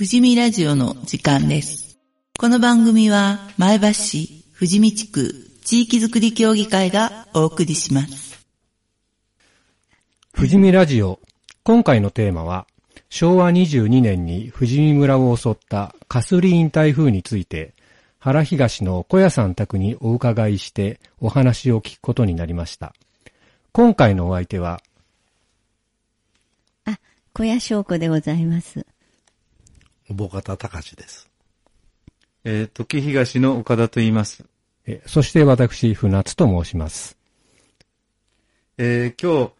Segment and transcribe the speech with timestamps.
[0.00, 1.98] 富士見ラジオの時間です。
[2.38, 8.46] この番組は前橋市富士見地区地域づくり協議会がお送りします。
[10.34, 11.20] 富士見ラジオ。
[11.64, 12.66] 今回のテーマは、
[13.10, 17.74] 昭和22年に富士見村を襲ったカスリーン台風について、
[18.20, 22.94] 原東の小屋さん宅にお伺いしてお話を聞くことになりました。
[23.72, 24.80] 今回のお相手は、
[26.86, 26.98] あ、
[27.34, 28.86] 小屋翔子でございます。
[30.10, 31.28] 大方隆です。
[32.44, 34.44] えー、時東の岡田と言います。
[34.86, 37.16] えそして私、船津と申します。
[38.78, 39.52] えー、今日、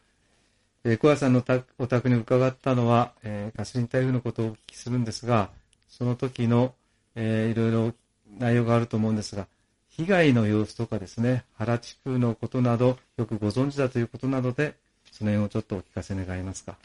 [0.84, 5.50] えー、小屋さんのたお宅に伺ったのは、えー、ガスリン台風のことをお聞きするんですが、
[5.88, 6.74] その時の、
[7.14, 7.94] えー、いろいろ
[8.38, 9.46] 内容があると思うんですが、
[9.90, 14.74] 被害の様子とかですね、原地区のことなど、よくご存知だということなどで、
[15.12, 16.76] その辺をちょっとお聞かせ願いますか？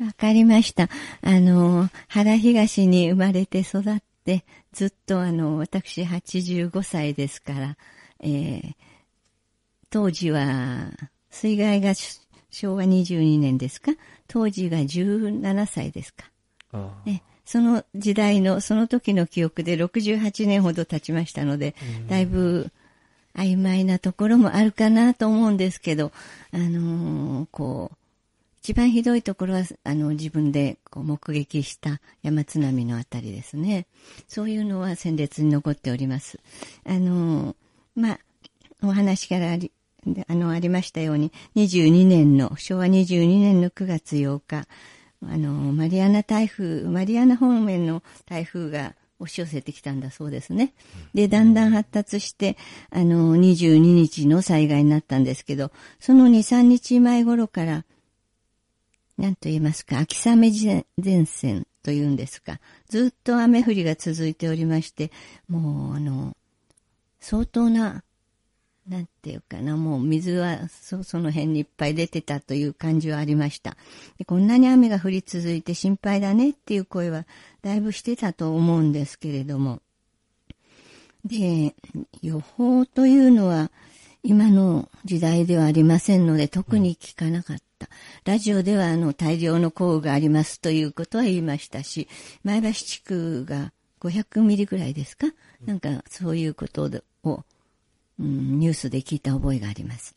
[0.00, 0.88] わかりました。
[1.22, 7.76] あの、原東に生まれて育って、ずっとあの、私85歳ですから、
[8.20, 8.74] えー、
[9.90, 10.90] 当時は、
[11.30, 11.94] 水害が
[12.50, 13.92] 昭和22年ですか？
[14.28, 16.30] 当時が17歳ですか？
[17.06, 21.74] えその時代の、その時の記憶で68年ほど経ちましたので、
[22.06, 22.70] だいぶ
[23.34, 26.12] 曖昧なところもあるかなと思うんですけど、
[26.52, 27.97] あのーこう、
[28.62, 33.86] 一番ひどいところは、あの、自分でこう目撃した山津波のあたりですね。
[34.26, 36.38] そういうのは鮮烈に残っております。
[36.84, 37.56] あの
[37.94, 38.18] まあ、
[38.82, 39.72] お話からあり、
[40.28, 44.68] あの、ありましたように、22年の、昭和22年の9月8日、
[45.26, 50.74] あの、マリアナ台風、マリアナ方面の台風が押し寄せてきたんだそうですね。
[51.12, 52.56] で、だんだん発達して、
[52.90, 57.84] あの、22日の災害になったんですけど、その2、3日前頃から、
[59.18, 60.52] なんと言いますか、秋雨
[60.96, 65.10] 前線というんですか、ずっと雨降りが続いておりまして、
[65.48, 66.36] もう、あの、
[67.18, 68.04] 相当な、
[68.88, 73.76] なんていうかな、もう水はそその辺にいっぱい出てたという感じはありました
[74.18, 74.24] で。
[74.24, 77.26] こんなに雨が降り続いて心配だねっていう声は
[77.60, 79.82] だいぶしてたと思うんですけれども。
[81.24, 81.74] で、
[82.22, 83.70] 予報というのは
[84.22, 87.58] 今の時代ではありませんので特に聞かなかっ。
[88.24, 92.08] ラジオではあの大量の降雨がありますということは言いましたし、
[92.44, 95.26] 前橋地区が500ミリぐらいですか？
[95.64, 96.90] なんかそういうこと
[97.24, 97.44] を
[98.20, 100.12] うん、ニュースで聞いた覚えがあります。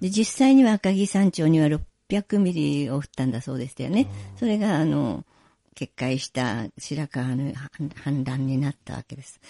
[0.00, 4.08] で、実際には赤城山頂には600ミリを降ったんだそうでしたよね。
[4.38, 5.26] それが、あの、
[5.74, 9.40] 決壊した白川の氾濫になったわけです。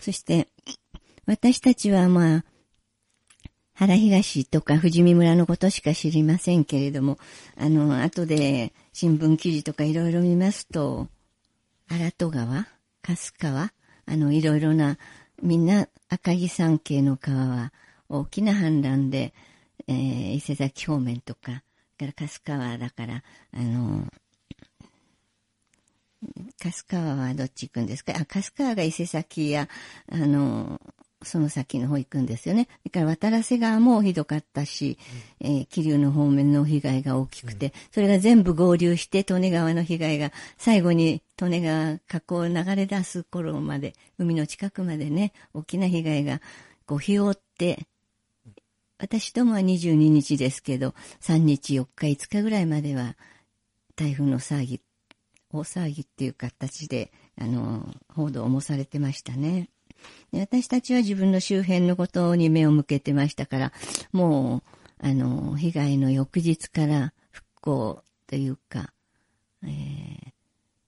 [0.00, 0.48] そして、
[1.26, 2.44] 私たちはまあ、
[3.74, 7.18] 原東とか富士見村のことしか知りませんけれども、
[7.56, 11.08] あの、後で新聞記事とかいろいろ見ますと、
[11.88, 12.68] 荒戸川、
[13.02, 13.72] 春川、
[14.06, 14.96] あの、いろいろな
[15.42, 17.72] みんな赤城山系の川は
[18.08, 19.34] 大きな氾濫で、
[19.88, 21.62] えー、伊勢崎方面とか、
[21.98, 24.06] から春川だから、あの、
[26.62, 28.12] 春川はどっち行くんですか？
[28.16, 29.68] あ、春川が伊勢崎や、
[30.10, 30.80] あの、
[31.24, 32.68] その先の方行くんですよね。
[32.84, 34.98] だから渡良瀬川もひどかったし、
[35.40, 46.40] うん、えー、桐生の方面の被害が大きくて、うん、それが全部合流して利根川の被害が最後に利根川河口を流れ出す頃まで、海の近くまでね、大きな被害が
[46.86, 47.86] こうひよって、
[48.98, 53.16] 私どもは22日ですけど、3日、4日、5日ぐらいまでは
[53.96, 54.80] 台風の騒ぎ、
[55.52, 59.68] 大騒ぎっていう形で、あの、報道もされてましたね。
[60.32, 63.72] 私たちは自分の周辺のことに目を向けてましたから、
[64.12, 68.92] もう、あの、被害の翌日から復興というか、
[69.62, 70.32] えー、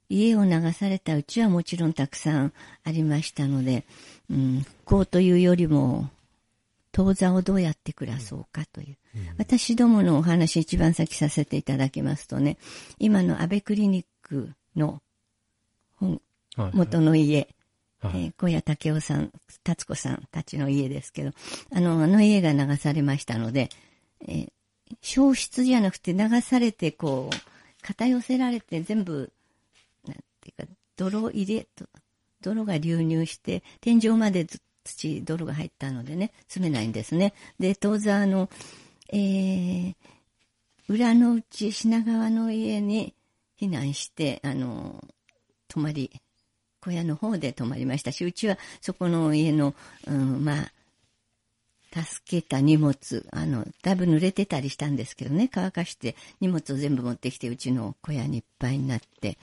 [0.08, 2.52] 家を流されたうちはもちろんたくさん
[2.84, 3.84] ありましたので、
[4.30, 6.10] うん、復興というよりも、
[6.92, 8.96] 当座をどうやって暮らそうかという。
[9.14, 12.56] うん、私どものお話一番先させていただきますとね、
[12.98, 15.02] 今の安倍クリニックの
[15.96, 16.22] 本、
[16.72, 17.48] 元の家、
[18.14, 19.32] えー、小谷武雄さん、
[19.64, 21.30] 達子さんたちの家ですけど、
[21.72, 23.70] あの、あの家が流されましたので、
[24.26, 24.52] えー、
[25.00, 27.36] 消失じゃなくて流されて、こう、
[27.82, 29.32] 片寄せられて全部、
[30.06, 31.86] なんていうか、泥入れと、
[32.42, 34.46] 泥が流入して、天井まで
[34.84, 37.34] 土、泥が入ったのでね、住めないんですね。
[37.58, 38.48] で、当座の、
[39.12, 39.94] えー、
[40.88, 43.14] 裏の内、品川の家に
[43.60, 45.04] 避難して、あの、
[45.68, 46.10] 泊まり、
[46.86, 48.12] 小屋の方で泊まりました。
[48.12, 49.74] し、うちはそこの家の、
[50.06, 50.72] うん、まあ、
[52.04, 59.36] 助けた荷物、あの、だいぶ濡れてたりしたんですけどね、乾かして荷物を全部持ってきて、うちの小屋にいっぱいになって、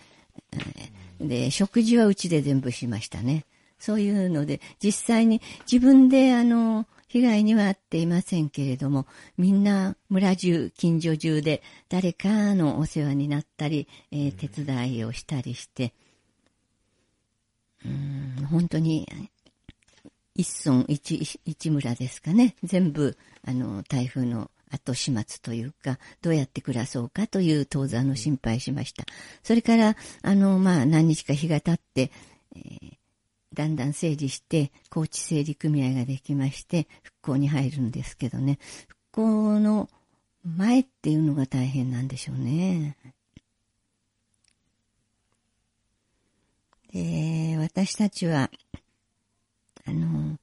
[1.20, 3.46] で、食事はうちで全部しましたね。
[3.78, 9.06] そういうので、実際に自分であの、被害には遭っていませんけれども、
[9.38, 15.94] みんな村中、近所中で誰かのお世話になったり、えー、手伝いをしたりして、
[17.86, 19.08] うん本当に
[20.36, 22.56] 一村一一村ですかね。
[22.64, 29.06] 全部、あの、台風の後始末というか、どうやって暮らそうかという当座の心配しました。
[29.44, 32.12] それから、あの、まあ、何日か日が経って、
[32.56, 32.98] えー、
[33.54, 38.58] だんだん整理して、高知整理組合ができまして、復興に入るんですけどね。
[38.88, 39.90] 復興の
[40.44, 42.98] 前っていうのが大変なんでしょうね。
[46.94, 48.52] で、私たちは、
[49.86, 50.38] あの、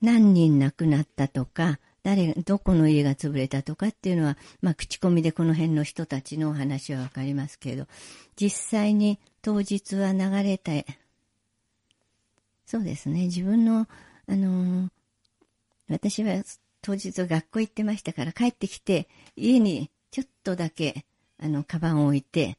[0.00, 7.86] 何人亡くなったとか、誰、どこの家が潰れたとかっていうのは、まあ、口コミでこの辺の人たちのお話はわかりますけど、
[8.36, 10.72] 実際に当日は流れた、
[12.64, 13.86] そうですね、自分の、
[14.26, 14.88] あのー、
[15.88, 16.42] 私は
[16.82, 21.04] 当日学校行ってましたから帰ってきて、家にちょっとだけ、
[21.38, 22.56] あの、カバンを置いて、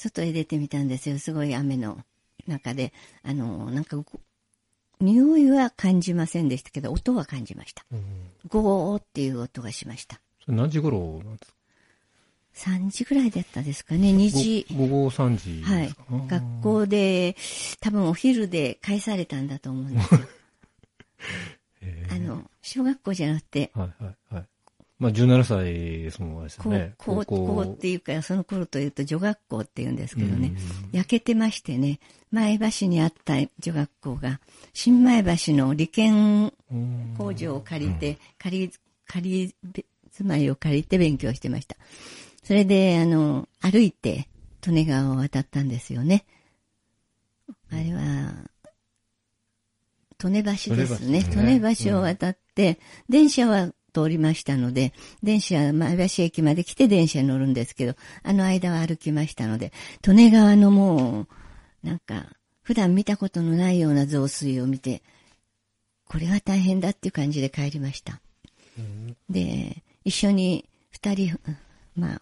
[0.00, 1.18] 外へ出てみたんですよ。
[1.18, 1.98] すごい雨の
[2.46, 2.92] 中で。
[3.22, 4.02] あの、なんか
[5.00, 7.84] 匂いは感じませんでしたけど、音は感じました。
[7.92, 8.02] うん、
[8.48, 10.20] ゴーっていう音がしました。
[10.46, 11.52] 何時頃なんです
[12.64, 14.66] か ?3 時ぐらいだったですかね、2時。
[14.74, 15.94] 午後3時はい。
[16.28, 17.36] 学校で、
[17.80, 20.20] 多分お昼で返されたんだと思うんですよ。
[22.10, 24.49] あの、小学校じゃなくて、はいはいはい。
[25.00, 26.92] まあ、17歳ですもんですね。
[26.98, 30.52] 高校っていうか、その頃というと女学校って言うんですけどね、
[30.92, 32.00] 焼けてましてね、
[32.30, 34.40] 前橋にあった女学校が、
[34.74, 36.52] 新前橋の利権
[37.16, 38.72] 工場を借りて、借り、
[39.06, 41.76] 借り、住まいを借りて勉強してました。
[42.44, 44.28] それで、あの、歩いて、
[44.66, 46.26] 利根川を渡ったんですよね。
[47.72, 48.34] あれは、
[50.22, 51.24] 利根橋ですね。
[51.30, 54.92] 利根橋を渡って、電車は通りましたので、
[55.22, 59.72] 電車、前橋駅まで来て電車に乗るんですけど、あの間は歩きましたので、
[60.06, 62.26] 利根川のもう、なんか、
[62.62, 65.02] 普段見たことのないような増水を見て、
[66.06, 68.20] これは大変だっていう感じで帰りました。
[68.78, 71.38] うん、で、一緒に二人、
[71.96, 72.20] まあ、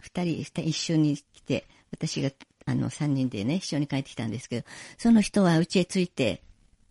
[0.00, 2.30] 二人、一緒に来て、私が、
[2.64, 4.66] あの、三人でね、一緒に帰ってきたんですけど、
[4.98, 6.42] その人は家へ着いて、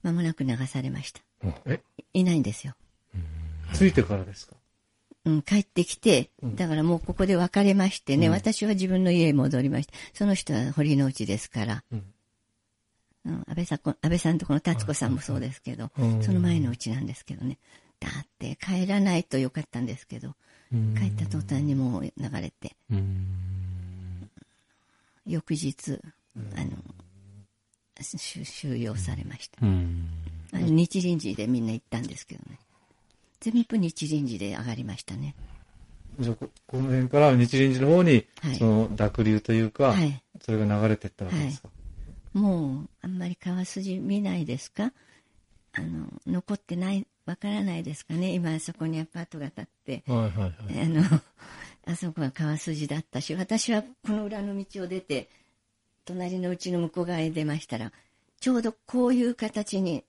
[0.03, 1.21] 間もなく流されました。
[1.65, 1.81] え？
[2.13, 2.75] いないんですよ。
[3.77, 4.55] 着いてからですか？
[5.25, 12.03] うん、帰ってきて、だからもうここで別れましてね、うん、私は自分の家へ戻りまして、その人は堀之内ですから、うん、
[13.25, 15.89] うん、安倍さん、安倍さんとこの達子さんもそうですけど、
[16.21, 17.57] その前のうちなんですけどね。
[17.99, 20.35] だって帰らないとよかったんですけど、
[20.69, 22.75] 帰った途端にもう流れて、
[25.25, 25.99] 翌日、
[26.55, 26.71] あの、
[28.03, 29.65] 収容されました。
[29.65, 29.65] あ
[30.59, 32.59] の日臨時でみんな行ったんですけどね。
[33.51, 35.35] 全部日輪寺で上がりましたね。
[36.19, 44.93] じゃここの辺から日輪寺の方に、はい、その濁流というか、はい、それが流れていったわけですか、はい、もう、あんまり川筋見ないですか？
[45.73, 48.33] あの、残ってない、わからないですかね？
[48.33, 50.53] 今、そこにアパートが建って、はいはいはい、
[50.83, 51.03] あの、
[51.85, 55.29] あそこは川筋だったし、私はこの裏の道を出て、
[56.05, 57.91] 隣のうちの向こう側へ出ましたら、
[58.39, 60.03] ちょうどこういう形に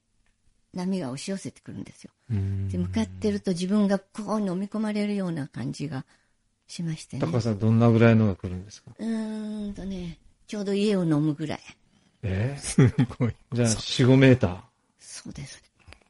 [0.73, 2.13] 波が押し寄せてくるんですよ。
[2.29, 6.05] で向かってると自分がこう飲み込まれるような感じが
[6.67, 7.25] しましてね。
[7.25, 8.91] 高さんどんなぐらいのが来るんですか？
[8.99, 11.61] うーんとね、ちょうど家を飲むぐらい。
[12.23, 12.57] え？
[12.59, 13.35] ー、すごい。
[13.53, 14.57] じゃあ4、5メーター？
[14.99, 15.63] そうです。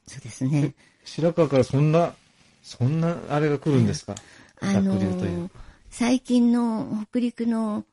[0.06, 0.74] そうですね。
[1.04, 2.14] 白川からそんな、
[2.62, 4.14] そんなあれが来るんですか、
[4.60, 5.50] あのー、
[5.90, 7.84] 最近の北陸の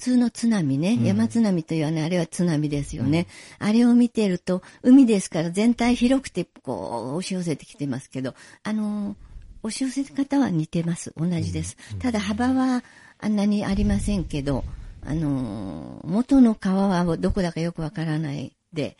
[0.00, 3.26] 通の津波ね、うん、山津波というね、あれは津波ですよね。
[3.60, 9.14] うん、あれを見てると、海ですから全体広くて、こう、押し寄せてきてますけど、あの、
[9.62, 11.12] 押し寄せ方は似てます。
[11.16, 11.76] 同じです。
[11.98, 12.82] ただ幅は
[13.18, 14.64] あんなにありませんけど、
[15.04, 18.96] あの、元の川はどこだかよくわからないで、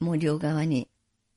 [0.00, 0.88] もう両側に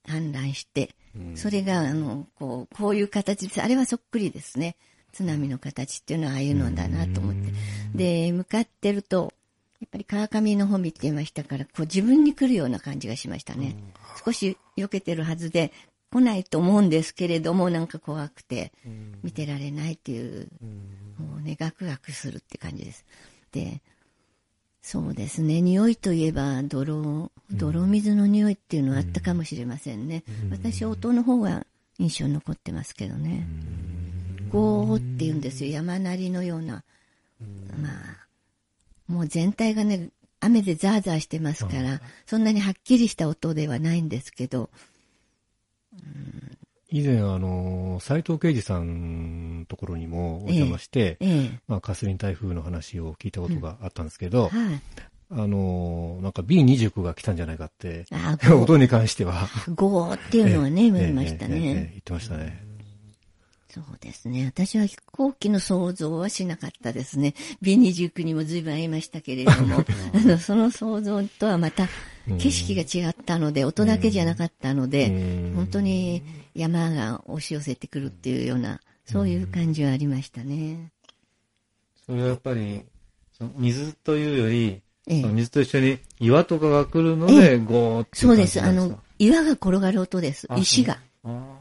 [0.07, 0.95] 氾濫して、
[1.35, 3.61] それが、あの、こう、こういう形です。
[3.61, 4.77] あれはそっくりですね。
[5.11, 7.51] 津波の形っていうのはああいうのだなと思って。
[7.95, 9.33] で、向かってると、
[9.79, 13.75] やっぱり川上の方見てましたから、こう自分に来るような感じがしましたね。
[14.23, 15.71] 少し避けてるはずで、
[16.11, 18.73] 来ないと思うんですけれども、なんか怖くて、
[19.23, 20.49] 見てられないっていう、
[21.17, 23.05] もうね、ガクガクするって感じです。
[23.53, 23.81] で、
[24.81, 30.23] そうですね、匂いといえば、泥、泥水の匂いっていうのはあったかもしれませんね。
[30.51, 31.65] 私、音の方が
[31.97, 33.47] 印象に残ってますけどね。
[34.51, 35.71] ゴーって言うんですよ。
[35.71, 36.83] 山なりのような、
[37.81, 44.69] まあ、もう全体がね、雨でザーザーしてますから、そんなにはっきりした音ではないんですけど、
[46.89, 51.59] 以前、あの、斎藤啓二さんのところにもお邪魔して、ええ。
[51.67, 54.51] まあ、カスリン台風の話を聞いたことがあったんですけど、はい。
[55.33, 58.05] あの、なんか B29 が来たんじゃないかって、
[58.61, 59.47] 音に関しては。
[59.73, 61.89] ゴーっていうのはね、 見ましたええええええね。
[61.91, 62.70] 言ってましたね。
[63.73, 64.45] そうですね。
[64.45, 67.33] 私は飛行機の想像はしなかったですね。
[67.63, 71.87] B29 にも随分会いましたけれども、 あの、その想像とはまた
[72.37, 76.21] 景色が違ったので、音だけじゃなかったので、うん本当に
[76.53, 80.91] 山が押し寄せてくるっていうような、そういう感じはありましたね。
[82.05, 82.81] それはやっぱり、
[83.37, 88.61] その水というより、ええ水と一緒に岩とかが来るのえで、ゴーっていそうです。
[88.61, 90.45] あの、岩が転がる音です。
[90.49, 90.99] あ石が。
[91.23, 91.60] あ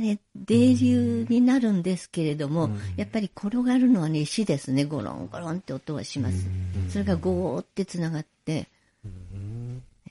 [0.00, 4.86] あれ、泥流になるんですけれども、やっぱり転がるのはね、石ですね。
[4.86, 6.46] ゴロンゴロンって音がします。
[6.88, 8.68] それがゴーって繋がって、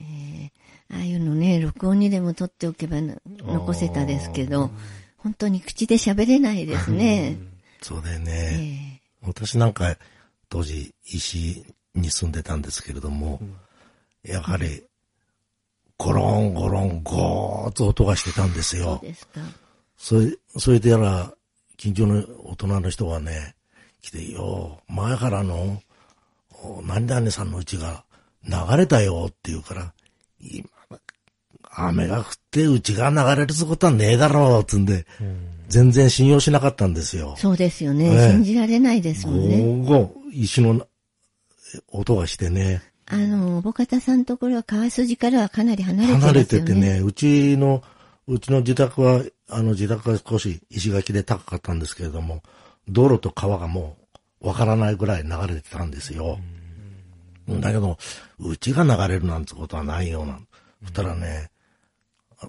[0.00, 0.50] ー
[0.92, 4.72] ああいうのね、録音にでも撮っておけばな残せたですけど、
[5.18, 7.36] 本当に口で喋れないですね。
[7.80, 9.00] そうだよえね。
[9.22, 9.96] え私なんか、
[10.48, 13.40] 当時、石に住んでたんですけれども、
[14.24, 14.82] やはり、
[15.96, 18.98] ゴロンゴロンゴーっと音がしてたんですそうよ。
[19.00, 19.40] ですか。
[20.00, 21.30] それ、それでやら、
[21.76, 23.54] 近所の大人の人がね、
[24.00, 25.82] 来て、よ、前からの、
[26.62, 28.02] お何々さんのうちが
[28.44, 29.92] 流れたよって言うから、
[30.40, 30.68] 今、
[31.72, 35.06] 雨が降ってうちが流れることはねえだろう、つんで、
[35.68, 37.34] 全然信用しなかったんですよ。
[37.36, 38.06] そうですよね。
[38.06, 39.58] ええ信じられないですもんね。
[39.58, 40.86] ゴーゴー石の
[41.92, 46.32] 音がしてね、あの、おぼかたさんのところは川筋からはかなり離れてますよね。
[46.32, 47.82] 離れててね、うちの、
[48.26, 52.42] うちの自宅は、あの自宅が少し石垣で高かったんですけれども、
[52.88, 53.96] 道路と川がも
[54.40, 56.38] うわからないぐらい流れてたんですよ。
[57.48, 57.98] だけど、
[58.38, 60.40] うちが流れるなんてことはないような。
[60.82, 61.50] そしたらね、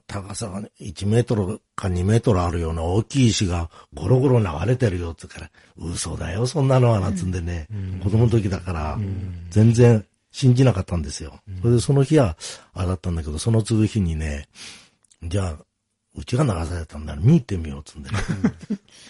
[0.08, 7.68] 高さがね1メートルか2メートルあるような大きい石がゴロゴロ流れてるよって言うから、嘘だよ、そんなのは、なんつんでね、
[8.04, 8.98] 子供の時だから、
[9.50, 11.40] 全然信じなかったんですよ。
[11.62, 12.38] それでその日は、
[12.74, 14.48] あれだったんだけど、その次日にね、
[15.24, 15.66] じゃあ、
[16.16, 18.18] うちが流されたんだら見に行ってみようっつんでね。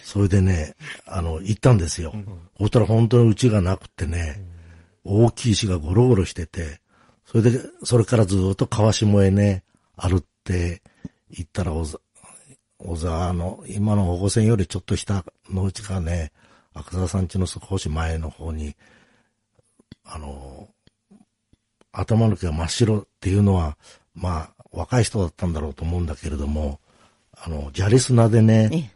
[0.03, 2.13] それでね、あの、行ったんですよ。
[2.60, 4.43] そしたら本当にうちがなくてね、
[5.03, 6.79] 大きい石がゴロゴロしてて、
[7.25, 9.63] それで、それからずっと川下へね、
[9.96, 10.81] 歩って
[11.29, 16.31] 行ったら、小沢、の、今の保護線よりちょっと下のうちがね、
[16.74, 18.75] 赤澤さん家の少し前の方に、
[20.03, 20.67] あの、
[21.91, 23.77] 頭の毛が真っ白っていうのは、
[24.13, 26.80] まあ、若い人だったんだろうと思うんだけれども、
[27.43, 28.89] あの、砂利砂でえね、え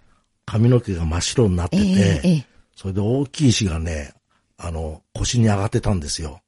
[0.46, 4.14] 髪の毛が真っ白になってえて、それで大きい石がね、
[4.58, 6.42] あの、腰に上がってたんですよ。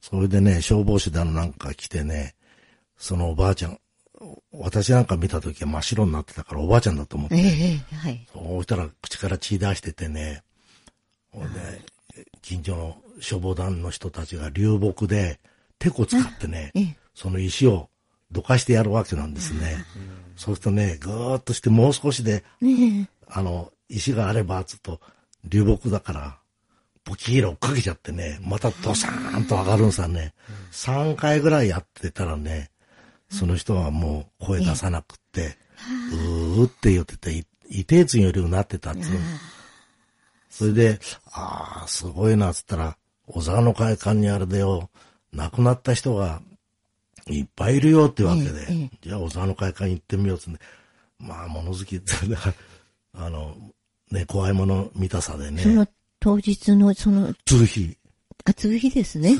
[0.00, 2.34] それでね、消防士だのなんか来てね、
[2.98, 3.78] そのおばあちゃん、
[4.52, 8.26] 私なんか見た時は真っ白になってたからおばあちゃんだと思って、ええええはい。
[8.32, 10.42] そうしたら口から血出しててね、
[11.30, 11.60] ほんで、
[12.42, 15.40] 近所の消防団の人たちが流木で、
[15.78, 17.88] 手こ使ってねええ、その石を
[18.30, 19.84] どかしてやるわけなんですね。
[20.40, 24.98] そうするとね、ぐーっとしてもう少しで、ねあの、石があれば、つっと、
[25.44, 26.38] 流木だから、
[27.04, 30.32] ポキーロ追っかけちゃってね、またドサーンと上がるんさね。
[30.72, 32.70] 3回ぐらいやってたらね、
[33.28, 35.58] その人はもう声出さなくって、
[36.10, 39.18] うーって言ってて、い異定痛よりうなってたっつうの。
[40.48, 41.00] それで、
[41.32, 44.88] ああ、すごいな、つったら、小沢の会館にあれでよ、
[45.34, 46.40] 亡くなった人が
[47.30, 48.98] いっぱいいるよってわけで、ええええ。
[49.02, 50.60] じゃあ小沢の会館行ってみようっつって、
[51.18, 52.12] まあ物好きって、
[53.14, 53.56] あの、
[54.10, 55.86] ね、怖いもの見たさでね、その
[56.18, 57.96] 当日の、その、通日、
[58.44, 59.36] あ、つぐ日ですね。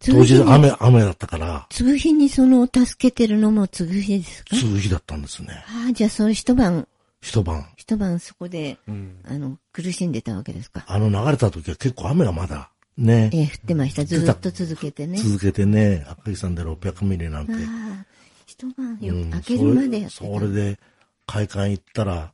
[0.00, 4.56] 当日雨、雨だったから、つぐ日にその、助けてるのもつぐ日ですか？
[4.56, 5.64] 通日だったんですね。
[5.66, 6.86] ああ、じゃあその一晩、
[7.20, 7.66] 一晩。
[7.76, 8.78] 一晩そこで、
[9.24, 10.84] あの、苦しんでたわけですか？
[10.86, 14.04] あの流れた時は結構雨がまだ、ね、ええ、降ってました。
[14.04, 15.18] ずーっと続けてね。
[15.18, 17.52] 続けてね、赤木さんで600ミリなんて。
[17.52, 18.06] ああ、
[18.46, 20.24] 一晩よ、うん明けるまでやってた。
[20.24, 20.78] それで、
[21.26, 22.32] 会館行ったら、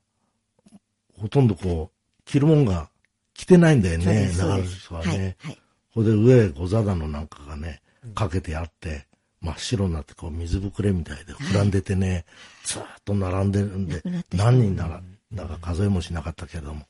[1.18, 2.90] ほとんどこう、着るもんが
[3.34, 5.36] 着てないんだよね、流れる人はね。
[5.38, 5.58] はい。
[5.92, 7.80] ほ、れで上、ご座だのなんかがね、
[8.14, 9.06] かけてあって、
[9.40, 12.26] 真っ白になってこう水ぶくれみたいで膨らんでてね、
[12.64, 14.02] ずーっと並んでるんで
[14.32, 15.00] 何人なら、
[15.32, 16.86] だから数えもしなかったけれども、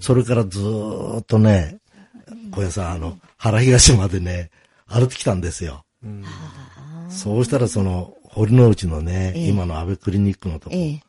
[0.00, 1.78] それからずーっとね、
[2.52, 4.50] 小屋さん、あの、原東までね、
[4.86, 5.84] 歩いてきたんですよ。
[7.08, 11.00] そうしたらその、堀之内のね、ええ今の安倍クリニックのとこ、ええ、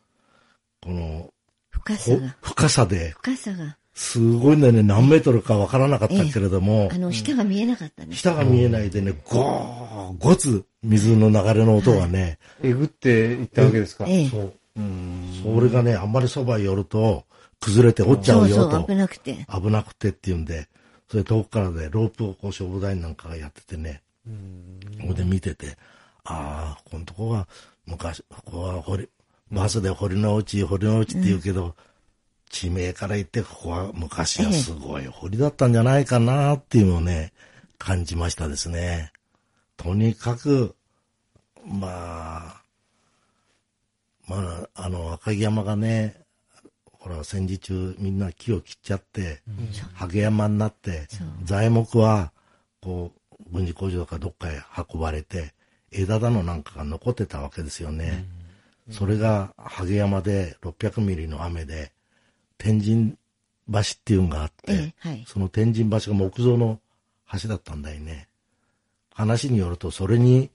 [0.81, 1.29] この、
[1.74, 8.15] ほ深さが、深さで、深さが、すごいんだよね、何メートルかわからなかったけれども、あの、下が見えなかったね。
[8.15, 14.05] 下が見えないでね、ゴー、ゴツ、水の流れの音がね、えぐっていったわけですか？
[14.07, 14.29] ええ。
[14.29, 14.53] そう。
[14.77, 15.41] うん。
[15.43, 17.25] それがね、あんまりそば寄ると、
[17.59, 18.95] 崩れて落ちちゃそううよとそう、危。
[18.95, 19.45] なくて。
[19.51, 20.69] 危なくてって言うんで、
[21.09, 24.01] それ遠くからで、ロープをこう消防団員なんかがやっててね、
[25.01, 25.77] ここで見てて、
[26.23, 27.47] ああ、このとこは、
[27.85, 29.09] 昔、ここは堀、
[29.51, 31.75] バスで堀の内、堀の内って言うけど、
[32.49, 37.31] 地名から言って、ここは昔はすごい堀だったんじゃないかなっていうのをね、
[37.77, 39.11] 感じましたですね。
[39.77, 40.75] とにかく、
[41.65, 42.61] まあ、
[44.27, 46.21] まあ、あの、赤城山がね、
[47.07, 49.41] ほら、戦時中みんな木を切っちゃって、
[49.93, 51.07] ハゲ山になって、
[51.43, 52.31] 材木は、
[52.81, 54.61] こう、軍事工場とかどっかへ
[54.93, 55.53] 運ばれて、
[55.91, 58.25] 枝だのなんかが残ってたわけですよね。
[58.91, 61.91] それが、ハゲ山で600ミリの雨で、
[62.57, 63.15] 天神
[63.71, 65.23] 橋っていうのがあって、ええはい。
[65.27, 66.79] その天神橋が木造の
[67.41, 68.27] 橋だったんだよね。
[69.13, 70.49] 話によると、それに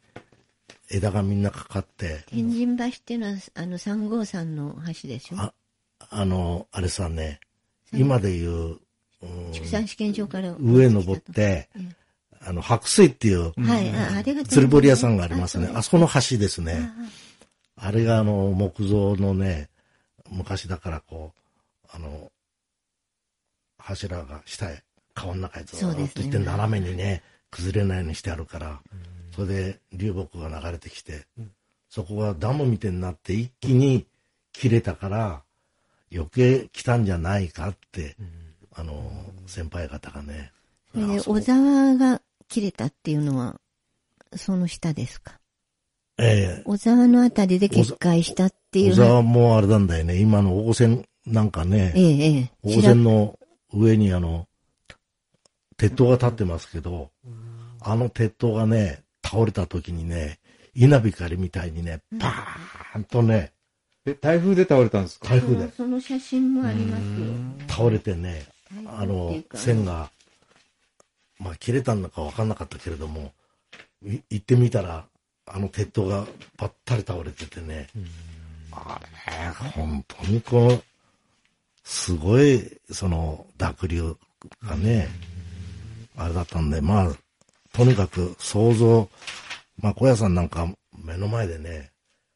[0.90, 5.37] 枝がみんなかかって、天神橋っていうのは、あの、三号山の橋でしょ？
[5.38, 5.54] あ、
[6.12, 7.40] あの、あれさね、
[7.92, 8.78] 今で言う、うん
[9.52, 10.52] 畜産試験場から。
[10.59, 11.69] 上登って、
[12.40, 15.71] あの、白水っていう、はい、ああれが釣り堀屋さんがありますね。
[15.73, 16.90] ああそこの橋ですね。
[17.76, 19.69] あれがあの、木造のね、
[20.28, 22.33] 昔だからこう、あの、
[23.78, 24.83] 柱が下へ、
[25.14, 28.81] 川の中へずっと行って斜めにね、崩れないようにしてあるから、
[29.35, 31.26] それで流木が流れてきて、
[31.88, 34.07] そこがダムみたいになって一気に
[34.52, 35.42] 切れたから、
[36.12, 38.16] 余計来たんじゃないかって、
[38.75, 39.11] あの、
[39.47, 40.52] 先輩方がね。
[40.92, 43.61] それで、あそう小沢が切れたっていうのは、
[44.37, 45.38] その下ですか？
[46.19, 49.09] ええ小沢のあたりで決壊したっていう小のは。
[49.09, 50.19] 沢もあれなんだよね。
[50.21, 52.50] 今の大御線なんかね、ええ、ええ。
[52.62, 53.38] 大御線の
[53.73, 54.47] 上にあの、
[55.76, 57.11] 鉄塔が立ってますけど、
[57.81, 60.38] あの鉄塔がね、倒れた時にね、
[60.75, 63.52] 稲光みたいにね、パーンとね、
[64.05, 65.29] え、台風で倒れたんですか？
[65.29, 65.73] 台風で。
[65.73, 67.07] その写真もありますよ。
[67.69, 68.45] 倒れてね、
[68.87, 70.11] あの線が、
[71.38, 73.33] まあ切れたんだか分かんなかったけれども、
[74.05, 75.07] い行ってみたら、
[75.47, 77.88] あの鉄塔がぱったり倒れててね、
[78.73, 80.83] あれ、本当にこう、
[81.85, 84.17] すごい、その、濁流
[84.65, 85.09] がね、
[86.17, 87.12] あれだったんで、まあ、
[87.73, 89.09] とにかく想像、
[89.81, 91.91] まあ、小屋さんなんか目の前でね、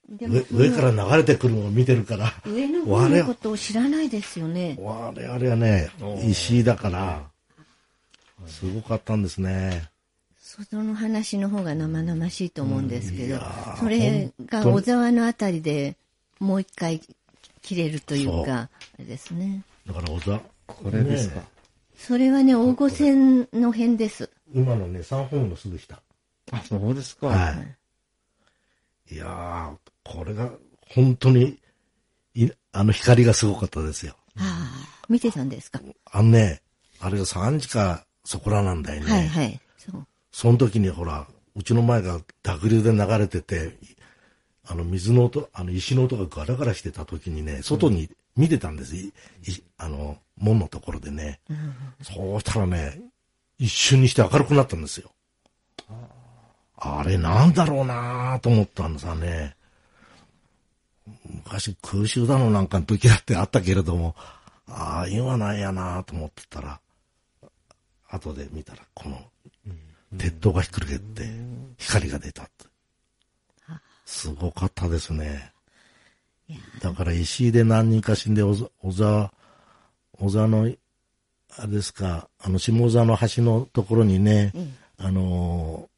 [0.08, 4.76] 上上から流れてくるのを見てるから、上の方のことを知らないですよね。
[4.80, 5.90] 我々はね、
[6.24, 7.22] 石井だから、
[8.46, 9.88] すごかったんですね。
[10.38, 13.40] その話の方が生々しいと思うんですけど
[13.78, 15.96] それが小沢のあたりで
[16.38, 17.02] もう一回
[17.60, 19.62] 切れるというか、あれですね。
[19.86, 21.36] だから小沢、これですか？
[21.40, 21.46] ね
[21.98, 24.30] それはね、大御線の辺です。
[24.54, 26.00] 今のね、三本のすぐ下。
[26.52, 27.26] あ、そうですか。
[27.26, 27.54] は
[29.10, 29.14] い。
[29.14, 30.50] いやー、これが
[30.94, 31.58] 本当に、
[32.34, 34.14] いあの光がすごかったですよ。
[34.38, 35.80] ああ、見てたんですか？
[36.12, 36.62] あのね、
[37.00, 39.10] あれが3時かそこらなんだよね。
[39.10, 39.60] はいはい。
[39.78, 40.06] そう。
[40.32, 43.76] その時にほら、うちの前が濁流で流れてて、
[44.66, 48.94] あの水の音、あの石の音がガラガラしてた時にね、外に見てたんです。
[48.96, 49.12] いい
[49.78, 51.40] あの、門のところでね。
[52.02, 53.00] そうしたらね、
[53.58, 55.10] 一瞬にして明るくなったんですよ。
[56.78, 59.56] あれなんだろうなと思ったんですね。
[61.44, 64.14] 昔空襲だのなんかの時だってあったけれども、
[64.68, 66.80] ああ、今なんやなと思ってたら、
[68.08, 69.20] 後で見たらこの
[70.18, 71.30] 鉄塔がひっくり返って
[71.78, 72.66] 光が出たって。
[74.04, 75.52] すごかったですね。
[76.80, 78.54] だから石井で何人か死んで、小
[78.92, 79.32] 沢、
[80.12, 80.72] 小沢、の、
[81.58, 84.52] あれですか、あの、下沢の橋のところにね、
[84.96, 85.96] あのー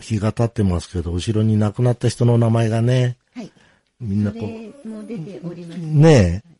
[0.00, 3.52] 日が経ってますけど、後ろに亡くなった人の名前がね、はい。
[4.00, 5.78] みんなそこう、れも出ております。
[5.78, 6.54] ねえ。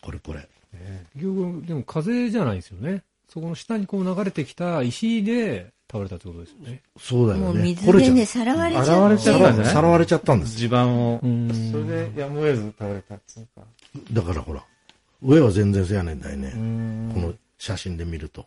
[0.00, 0.48] これこれ。
[1.14, 3.02] 結局、でも風じゃないですよね。
[3.28, 6.82] そこの下にこう流れてきた石で倒れたってことですよね。
[6.98, 7.44] そうだよね。
[7.46, 8.90] もう水でね、さらわれちゃって。
[8.90, 10.56] 洗われちゃったんじゃないさらわれちゃったんです。
[10.56, 11.20] 地盤を。
[11.26, 13.62] んそれでやむを得ず倒れたっつうか。
[14.12, 14.64] だからほら、
[15.22, 16.48] 上は全然せやねんだよね。
[16.48, 18.46] んこの写真で見ると。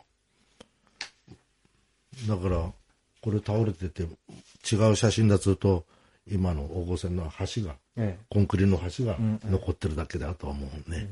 [2.28, 2.72] だから、
[3.22, 5.84] これ倒れてて、違う写真だとと、
[6.30, 11.08] 今の大御線の橋が、えコンクリの橋が残ってるだけだとは思うね。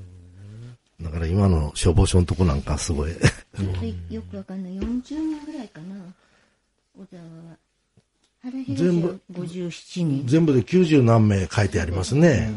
[1.00, 3.12] だから今の消防署のとこなんかすごい。
[3.12, 3.74] ちょっ
[4.08, 4.72] とよくわかんない。
[4.78, 5.96] 40人ぐらいかな。
[6.98, 7.56] 小沢は。
[8.68, 10.26] 全は部57人。
[10.26, 12.50] 全部で90何名書いてありますね。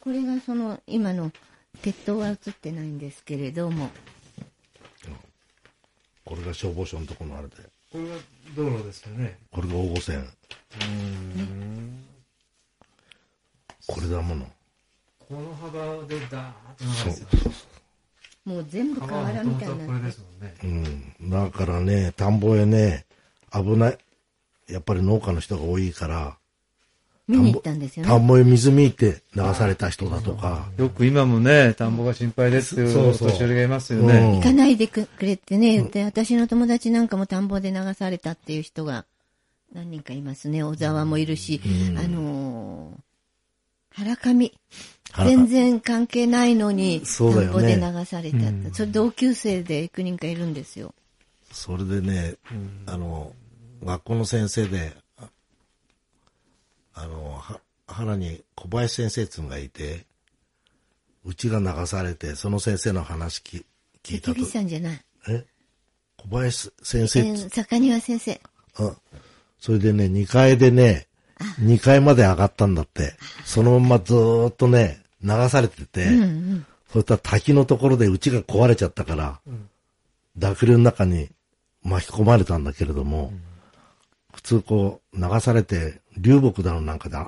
[0.00, 1.30] これがその今の
[1.82, 3.90] 鉄塔は映ってないんですけれども、
[6.24, 7.73] これが消防署のところのあれで。
[7.94, 8.16] これが
[8.56, 9.38] 道路ですよね。
[9.52, 10.28] これが大御線。
[13.86, 14.46] これだもの。
[15.20, 17.52] この幅でダーッと流そうれてる。
[18.44, 20.54] もう全部みたいこれですもんね。
[21.20, 21.30] うん。
[21.30, 23.06] だからね、田んぼへね、
[23.52, 23.98] 危ない。
[24.66, 26.36] やっぱり農家の人が多いから、
[27.26, 28.10] 見に行ったんですよね。
[28.10, 34.36] 田んぼへ水見て流された人だとか、よく今もね、田んぼが心配ですっていうそうそうお年寄りがいますようんね。
[34.36, 39.06] 行かないでくれってね、で、私の友達なんかも田んぼで流されたっていう人が
[39.72, 40.62] 何人かいますね。
[40.62, 43.04] 小沢もいるし、うんあのー
[43.94, 44.52] 原上。
[45.12, 48.74] 原全然関係ないのに、田んぼでね流されたって。
[48.74, 50.92] それ同級生で幾人かいるんですよ。
[51.52, 52.34] それでね、
[52.86, 53.32] あの、
[53.84, 54.96] 学校の先生で、
[56.94, 60.06] ああの、は原に小林先生っていうのがいて、
[61.24, 63.64] うちが流されて、その先生の話き
[64.02, 64.50] 聞いたと関口。
[64.50, 65.00] さんじゃない。
[65.28, 65.44] え？
[66.18, 68.40] 小林先生えっつー坂庭先生。
[68.76, 68.92] あ
[69.58, 71.06] それでね、2階でね、
[71.60, 73.14] 2階まで上がったんだって。
[73.44, 76.66] そのままずーっとね、流されてて、うんうん。
[76.92, 79.40] そういった滝のところで家が壊れちゃったから、
[80.36, 81.30] 濁流の中に
[81.82, 83.32] 巻き込まれたんだけれども、
[84.34, 87.18] 普通こう流されて流木だのなんかで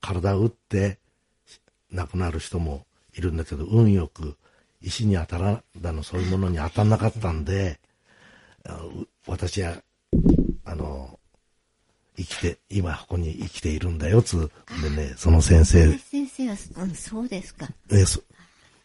[0.00, 0.98] 体を打って
[1.90, 4.36] 亡くなる人もいるんだけど、運よく
[4.80, 7.80] 石に当たらだのそういうものに当たんなかったんで、
[9.26, 9.76] 私は、
[10.64, 11.18] あの、
[12.16, 14.50] 生きて、今ここに生きているんだよ、つう
[14.82, 17.68] でね、その先生、先生は、うん、そうですか。
[17.90, 18.20] えそ、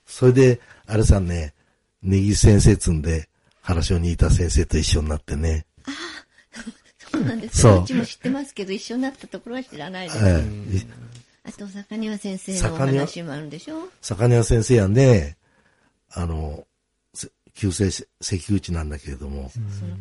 [0.05, 1.53] それで、あれさんね、
[2.01, 3.27] ネギ先生つんで、
[3.62, 5.65] 原署にいた先生と一緒になってね、
[7.15, 10.19] そうなんですそううちも知ってますけど、一緒になったところは知らないです。
[10.25, 10.88] ええい
[11.47, 13.88] あと、坂庭先生のお話もあるんでしょ？
[14.01, 15.38] 坂庭先生はね、
[16.12, 16.65] あの、
[17.13, 19.51] せ旧姓し関口なんだけれども、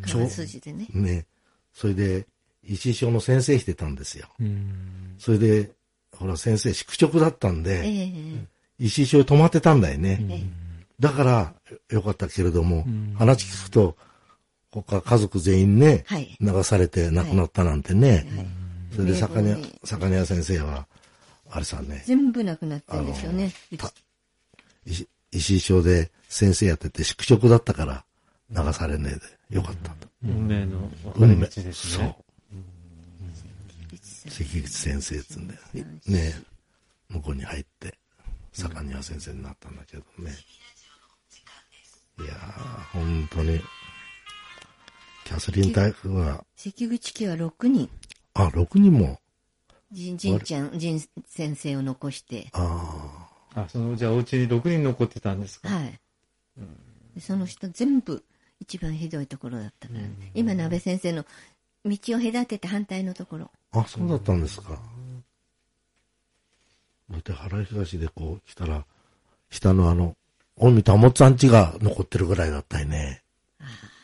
[0.07, 0.87] そのでね。
[0.91, 1.25] ね、
[1.73, 2.25] それで、
[2.63, 4.27] 石井小の先生してたんですよ。
[4.39, 5.15] うん。
[5.19, 5.71] それで、
[6.17, 8.47] ほら先生宿直だったんえで、え
[8.79, 10.17] 石井小に泊まってたんだよね。
[10.29, 10.43] ええ
[10.99, 11.53] だから、
[11.89, 13.97] よかったけれども、ん話聞くと、
[14.83, 18.27] 他家族全員ね、はい流されて亡くなったなんてね。
[18.35, 20.87] はいそれで坂庭名簿に、坂庭先生は、
[21.49, 23.51] あれさね、全部なくなってるんですよね。
[23.77, 23.91] た
[24.85, 28.05] 石石井小で先生やってて宿直だったから
[28.49, 29.11] 流されね
[29.49, 30.07] えでよかったと。
[30.23, 32.17] 運命の分かれ道ですそうね。。
[34.29, 35.55] 関口先生っつうんで、
[36.07, 36.33] ね
[37.09, 37.97] 向こうに入って、
[38.53, 40.31] 坂庭先生になったんだけどね。
[42.19, 43.61] いやー、本当に、
[45.25, 47.89] キャスリン台風は、関口家は6人。
[48.35, 49.19] あ、6人も、
[49.91, 52.47] じんじんちゃん、じん先生を残して。
[52.53, 55.67] ああ、その、じゃあお家に6人残ってたんですか？
[55.67, 55.99] はい。
[57.15, 58.23] でその人全部
[58.59, 60.31] 一番ひどいところだったからね。
[60.35, 61.25] 今、鍋先生の
[61.83, 63.49] 道を隔てて反対のところ。
[63.71, 64.79] あ、あ、そうだったんですか。
[67.09, 68.85] だって原東でこう来たら、
[69.49, 70.15] 下のあの、
[70.59, 73.23] 近江たもつさん家が残ってるぐらいだったよね。
[73.59, 73.94] あれあ、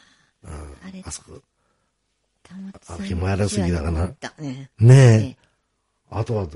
[1.11, 1.41] そこ。
[2.43, 5.51] たまつさんあひもやらすぎだかなの家は残ったねねえ。
[6.09, 6.47] あとは、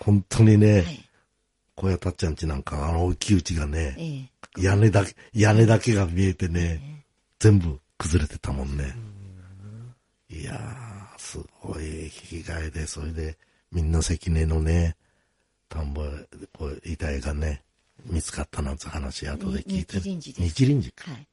[0.00, 1.08] 本当にね、えはい。
[1.74, 4.62] 小屋たっちゃんちなんか、あの大きいうちがね、ええ。
[4.62, 7.04] 屋根だけ、屋根だけが見えてね、
[7.38, 8.94] 全部崩れてたもんね。
[10.30, 13.36] いやー、すごい被害で、それで、
[13.70, 14.96] みんな関根のね、
[15.68, 16.02] 田んぼ、
[16.56, 17.62] こう、遺体がね、
[18.06, 20.00] 見つかったなんて話、後で聞いて。
[20.00, 21.10] 日輪寺か。
[21.10, 21.26] はい。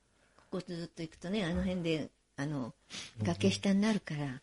[0.51, 2.73] ここずっと行くとね、あの辺で、あの、
[3.21, 4.41] 崖下になるから、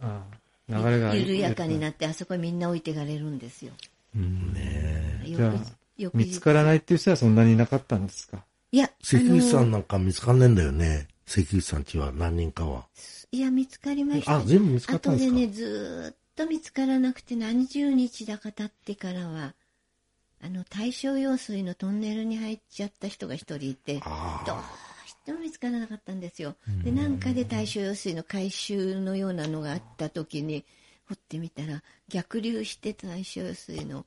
[0.00, 0.22] あ
[0.68, 1.14] 流れが。
[1.14, 3.72] 緩やかになって、あそこにみんな置いてかれるんですよ。
[4.14, 5.60] じゃあ翌
[5.96, 8.44] 翌日見つからないっていう人はそんなにいなかったんですか？
[8.70, 11.08] いや、関口さんなんか見つかんねえんだよね。
[11.26, 12.86] 関口さんちは何人かは。
[13.32, 14.36] いや、見つかりました。
[14.36, 15.32] あ全部見つかったんですか？
[15.32, 19.54] 後でね、ずーっと見つからなくて、何十日だか経ってからは、
[20.40, 24.54] あの、大正用水のトンネルに入っちゃった人が一人いて、あど
[25.28, 26.56] うしても見つからなかったんですよ。
[26.82, 30.64] で、なんかで大正用水の回収のようなのがあった時に、
[31.08, 34.04] 掘ってみたら、逆流して大正用水の、ど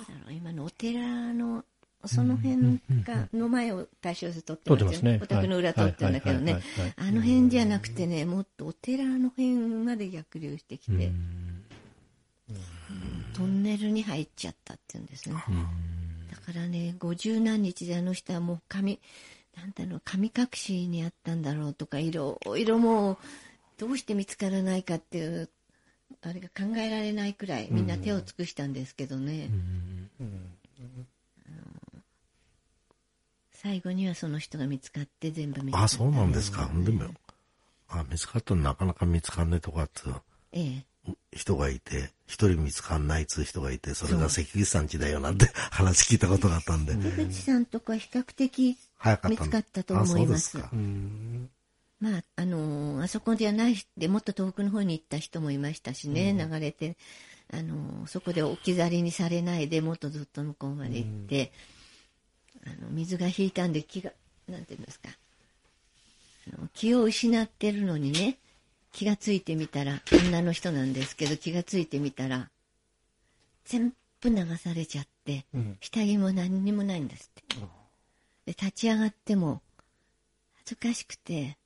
[0.00, 1.64] うだろう、今のお寺の、
[2.04, 5.20] その辺か、の前を大正用水取ってますね。
[5.22, 6.60] お宅の裏取ってるんだけどね。
[6.96, 11.12] あの辺じゃなくてね、もっとお寺の辺まで逆流してきて、
[13.34, 15.36] トンネルに入っちゃったって言うんですね。
[16.30, 19.00] だからね、五十何日であの人はもう神、
[19.56, 23.18] なんだろう神隠しにあったんだろうとかいろいろもう
[23.78, 25.48] どうして見つからないかっていう
[26.22, 29.50] あれが考えられないくらいみんな手を尽くしたんですけどね、
[33.50, 37.06] 最後にはその人が見つかって全部見つかったあそうなんですか、でも
[37.88, 40.02] あ見つかったのなかなか見つかんねえとかって
[40.52, 40.91] ええ。
[41.32, 48.76] 人がいて、一人見つかんないっつう人がいて、それが関口さんちだよなんて 話聞いたことがあったんで、出口さんとか比較的
[49.28, 50.58] 見つかったと思います。
[50.58, 50.70] あ。
[52.00, 56.96] まあ、あのーあそこじゃないでもっと遠くの方に行った人もいましたしね、流れて、
[57.52, 61.52] あのーそこで置き去りにされないでもっとずっと向こうまで行って、
[62.66, 64.12] あの水が引いたんで気が
[64.48, 65.08] なんていうんですか。
[66.48, 68.38] あの気を失ってるのにね
[68.92, 72.48] 気がついてみたら女の人なんですけど気がついてみたら
[73.64, 75.76] 全部流されちゃって、うん。
[75.80, 77.56] 下着も何にもないんですって。
[78.46, 79.60] で立ち上がっても
[80.64, 81.56] 恥ずかしくて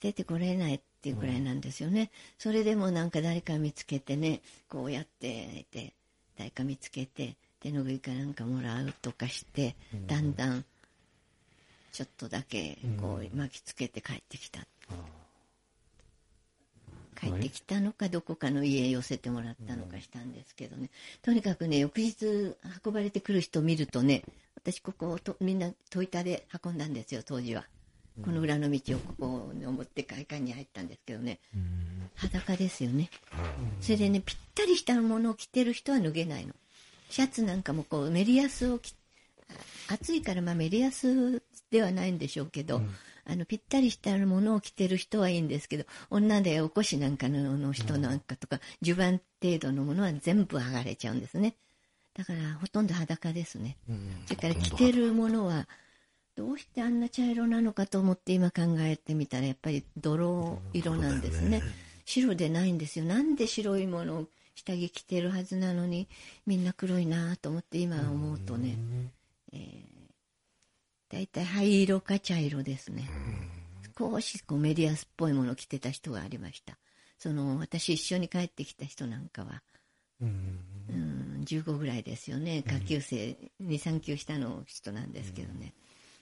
[0.00, 5.92] 出てこれないっていうくらいなんですよね、それでもなんか誰か見つけてねこうやってて
[6.36, 10.64] 誰か見つけて手拭いかなんかもらうとかして、だんだん
[11.92, 14.60] ちょっとだけこう巻きつけて帰ってきた、
[17.18, 20.90] 帰ってきたのかどこかの家へ寄せてもらったのかしたんですけどね、
[21.22, 22.54] とにかくね翌日
[22.84, 24.22] 運ばれてくる人を見るとね
[24.56, 27.64] 私ここをとみんな戸板で運んだんですよ当時は。
[28.24, 31.38] この裏の道をここに思って会館に入ったんですけどね、
[32.16, 33.10] 裸ですよね、
[33.80, 36.52] それでねぴったりしたものを着てる人は脱げないの。
[37.10, 38.92] シャツなんかもこうメリヤスを着
[39.88, 42.82] あ暑いからまあメリヤスではないんでしょうけど、
[43.30, 51.54] あのぴったりしたものを着てる人はいいんですけど女でおこしなんかのの人なんかとか、襦袢程度のものは全部剥がれちゃうんですね。
[52.16, 53.76] だからほとんど裸ですね、
[54.26, 55.68] それから着てるものは
[56.34, 61.62] どうしてあんな茶色なのかと思って今考えてみたらやっぱり泥色なんですね。
[62.04, 63.04] 白でないんですよ。
[63.04, 66.08] なんで白いものを下着着てるはずなのに
[66.46, 68.76] みんな黒いなと思って今思うとね、
[69.52, 69.97] えー、
[71.10, 73.08] だいたい灰色か茶色ですね、
[73.98, 76.78] 少しこうメディアスっぽいものを着てた人がありました。
[77.18, 79.62] その私一緒に帰ってきた人なんかは。
[80.20, 80.58] うん
[81.44, 82.62] 15ぐらいですよね。
[82.62, 85.72] 下級生23級下の人なんですけどね、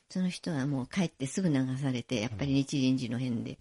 [0.08, 3.58] その人はもう帰ってすぐ流されてやっぱり日輪寺の辺で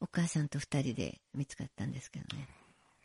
[0.00, 2.46] お母さんと二人で見つかったんですけどね。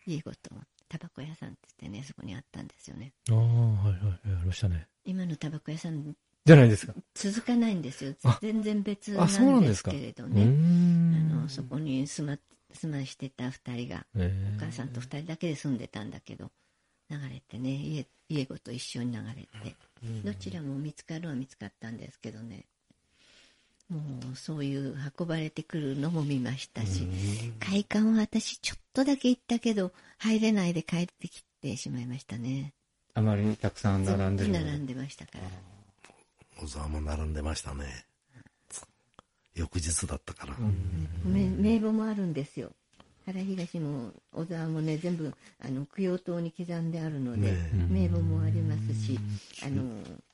[0.06, 0.52] 家ごと
[0.90, 3.14] タバコ屋さんって言ってねそこにあったんですよね。
[3.32, 3.44] ああ、は
[3.90, 4.88] いはい、ありましたね。
[5.06, 6.94] 今のタバコ屋さんじゃないですか。
[7.14, 8.14] 続かないんですよ。
[8.24, 8.38] あ。
[8.42, 9.84] 全然別なんんです。
[9.84, 10.46] けれどね。
[10.46, 12.38] んあのそこに住ま
[12.74, 16.52] 住ましてた二人がえお母さんと二人だけで住んでたんだけど
[17.10, 19.76] 流れてね家家ごと一緒に流れて
[20.24, 22.66] どちらも見つかるは見つかったんですけどね。
[23.90, 24.00] も
[24.34, 27.06] うそういう運ばれてくるのも見ましたし
[27.60, 32.74] 会館は私ちょっとだけ行ったけど入れないで帰ってきてしまいましたね。
[33.14, 35.44] あまりたくさん並んでる並んでましたから
[36.64, 38.06] 小沢も並んでましたね。
[39.54, 40.56] 翌日だったから。
[41.26, 42.72] め名簿もあるんですよ。
[43.26, 47.58] 原東も小沢もね全部あの供養塔に刻んであるので、ね
[47.90, 49.18] 名簿もありますし
[49.64, 49.84] あの、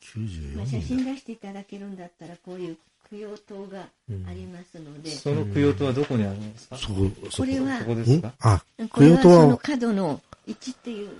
[0.01, 2.77] 94まあ、写人真出していただけるんだったらこういう
[3.11, 3.81] 供養塔が
[4.27, 6.77] ありますので、その供養塔はどこにあるんですか？
[6.77, 6.93] そこ、
[7.31, 7.37] そこ。
[7.37, 8.27] これはここですか？
[8.27, 8.33] ん？
[8.39, 11.15] あ、これは供養塔そのは、角の1っていうのは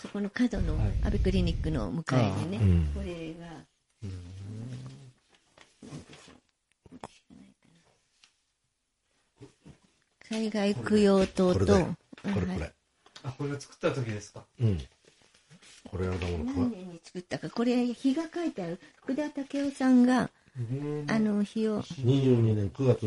[0.00, 0.86] そこの角のはい。
[1.04, 2.60] 安倍クリニックの向かいにね、
[2.94, 3.46] これが、
[10.30, 11.56] 海外供養塔と。
[11.56, 11.66] これ。
[11.66, 12.72] これ。
[13.22, 14.44] あ、これを作った時ですか？
[14.60, 14.78] うん。
[15.90, 17.50] これはだもん、こ何年に作ったか。
[17.50, 18.80] これ日が書いてある。
[18.96, 20.30] 福田武雄さんが
[21.08, 21.82] あの日を。
[21.82, 23.06] 22年9月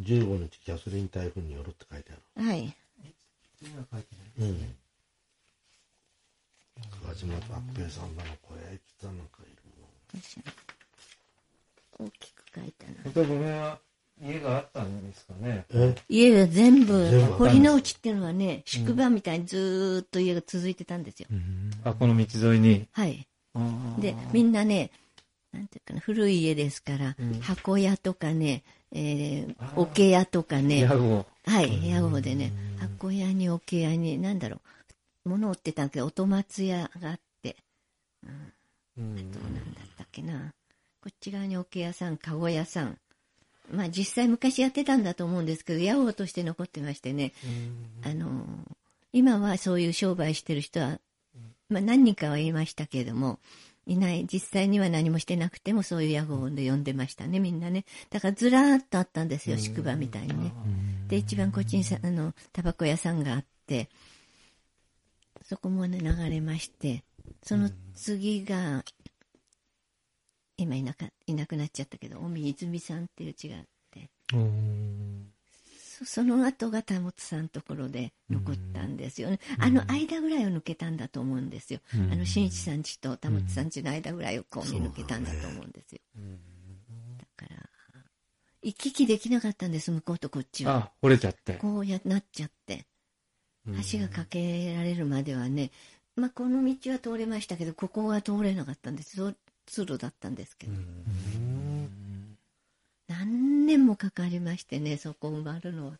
[0.00, 2.74] 15日キャスリン台風によるって書いてあはい。
[3.62, 3.64] る。
[4.40, 4.76] うん。
[7.02, 9.55] 桑島達平さんだの、小屋駅さんなんかいる
[11.98, 13.78] 大きく書いたな本当は
[14.22, 15.66] 家があったんですかね？
[16.08, 21.28] 家が全部全部堀之内っていうのはね宿場みたいにずーっと家が続いてたんですよ、
[21.84, 22.88] あ、この道沿いに？
[22.92, 23.26] はい。
[23.98, 24.90] でみんなね
[25.52, 27.40] なんていうかな古い家ですから、うん。
[27.40, 31.26] 箱屋とかね、えー、桶屋とかね屋号。
[31.44, 34.60] はい屋号でね箱屋に桶屋になんだろ
[35.24, 37.56] う物を売ってたんだけど音松屋があって。
[38.26, 38.30] う
[39.02, 39.12] ん。
[39.30, 40.54] どうなんだったっけな。
[41.02, 42.98] こっち側に桶屋さん籠屋さん。
[43.70, 47.32] まあ実際昔やってたんだと思うんですけど屋号として残ってましてね。
[48.04, 48.44] あの
[49.12, 50.98] 今はそういう商売してる人は、
[51.68, 53.38] まあ、何人かは言いましたけれども
[53.86, 54.26] いない。
[54.26, 57.84] 実際には何もしてなくてもそういう屋号で呼んでましたねみんなね。
[58.10, 60.52] だからずらーっとあったんですよ宿場みたいにね。
[61.08, 63.88] で一番こっちにさあのタバコ屋さんがあって
[65.42, 67.04] そこもね流れまして
[67.42, 68.84] その次が
[70.56, 75.32] 今いなかいなくなっちゃったけど、尾身泉さんっていう字があって、うん
[75.96, 79.40] そその後が田本さんのところで残ったんですよね。
[79.58, 81.80] あの間ぐらいを抜けたんだと思うんですよ。
[81.94, 86.00] うんあの、新一さんちと田本さんちの間ぐらいをこう見抜けたんだと思うんですよ。
[87.18, 87.66] だから、
[88.62, 90.76] 行き来できなかったんです、向こうとこっちは。
[90.76, 91.54] あ、掘れちゃって。
[91.54, 92.84] こうやなっちゃって。
[93.90, 95.70] 橋が架けられるまではね、
[96.14, 99.34] まあ、この道は通れましたけど、ここは通れなかったんです。
[99.68, 100.72] そう通路だったんですけど。
[103.08, 105.92] 何年もかかりましてね、そこ埋まるのは。
[105.92, 105.98] 知っ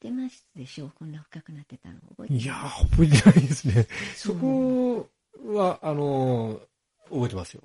[0.00, 0.92] てますでしょう？
[0.98, 1.94] こんな深くなってたの。
[2.10, 3.86] 覚えてますいやー、覚えてないですね。
[4.14, 5.08] そこ
[5.46, 6.58] は、あのー、
[7.10, 7.62] 覚えてますよ。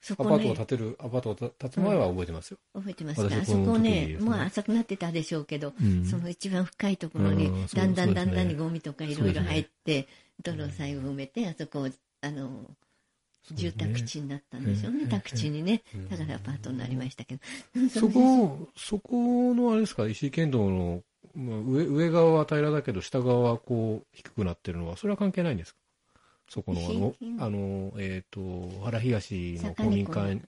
[0.00, 2.58] そこねアパートを建、てる、アパートを建つ前は覚えてますよ。
[2.74, 3.22] 覚えてますか？
[3.22, 10.08] 私あそこねもう浅くなってたでしょうけど、うんその一番深いところにだんだんだんだんにゴミとかいろいろ入って、
[10.42, 11.88] 泥を最後埋めて、あそこを、
[12.20, 12.50] あの、
[13.50, 15.82] 住宅地になったんですよね、うん宅地にね。
[16.08, 17.40] だからアパートになりましたけど。
[17.90, 21.02] そこ、そこのあれですか、石井県道の、
[21.34, 25.80] まあ、上上側は平らだけど、下側はこう、低くなってるのは、それは関係ないんですか？
[26.48, 27.14] そこの、あの
[27.46, 30.42] あの、えっ、と、原東の公民館、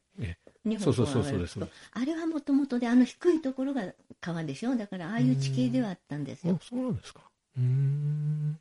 [0.79, 4.77] そうそう本そうそうですとあれはもともとで、あの低いところが川でしょ？
[4.77, 6.59] だからああいう地形ではあったんですよ。
[6.61, 7.21] あそうなんですか。
[7.57, 8.59] うーん。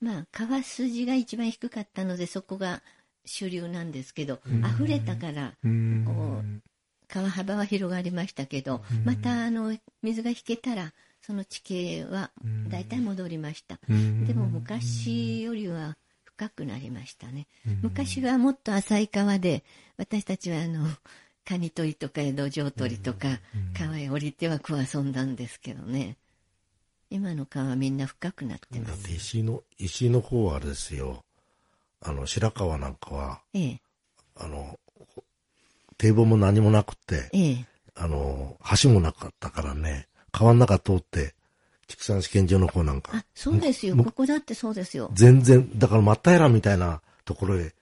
[0.00, 2.82] まあ、川筋が一番低かったので、そこが
[3.24, 6.42] 主流なんですけど、うん溢れたから、こ
[7.08, 13.78] 川幅は広がりましたけど、うんまたあの水が引けたら、その地形はうん大体戻りました。
[13.88, 17.46] うんでも昔よりは深くなりましたね。
[17.66, 19.64] うん昔はもっと浅い川で、
[19.96, 20.86] 私たちはあの、
[21.44, 23.40] カニ取りとか江戸城取りとか、
[23.78, 26.16] 川へ降りてはこう遊んだんですけどね。
[27.10, 29.04] 今の川はみんな深くなってます。
[29.04, 31.22] て石井の、石井の方はあれですよ。
[32.04, 33.80] あの、白川なんかは、ええ、
[34.36, 34.78] あの、
[35.96, 37.66] 堤防も何もなくって、ええ。
[37.94, 41.34] あの、橋もなかったからね、川の中通って、
[41.86, 43.96] 畜産試験場の方なんかあ、、そうですよ。
[43.96, 45.10] むここだってそうですよ。
[45.14, 47.72] 全然、だから真っ平らみたいなところへ、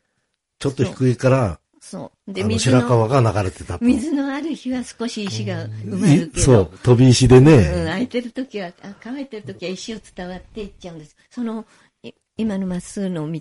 [0.59, 2.31] ちょっと低いから、そう。
[2.31, 3.85] あで、の水の、白川が流れてたと。
[3.85, 11.17] 水のある日は少し石が埋まるけど、そう、飛び石でうん、ね、空いてる時は、あ乾いてる時は石を伝わっていっちゃうんです。
[11.31, 11.67] その、
[12.05, 13.41] い今のまっすぐの道、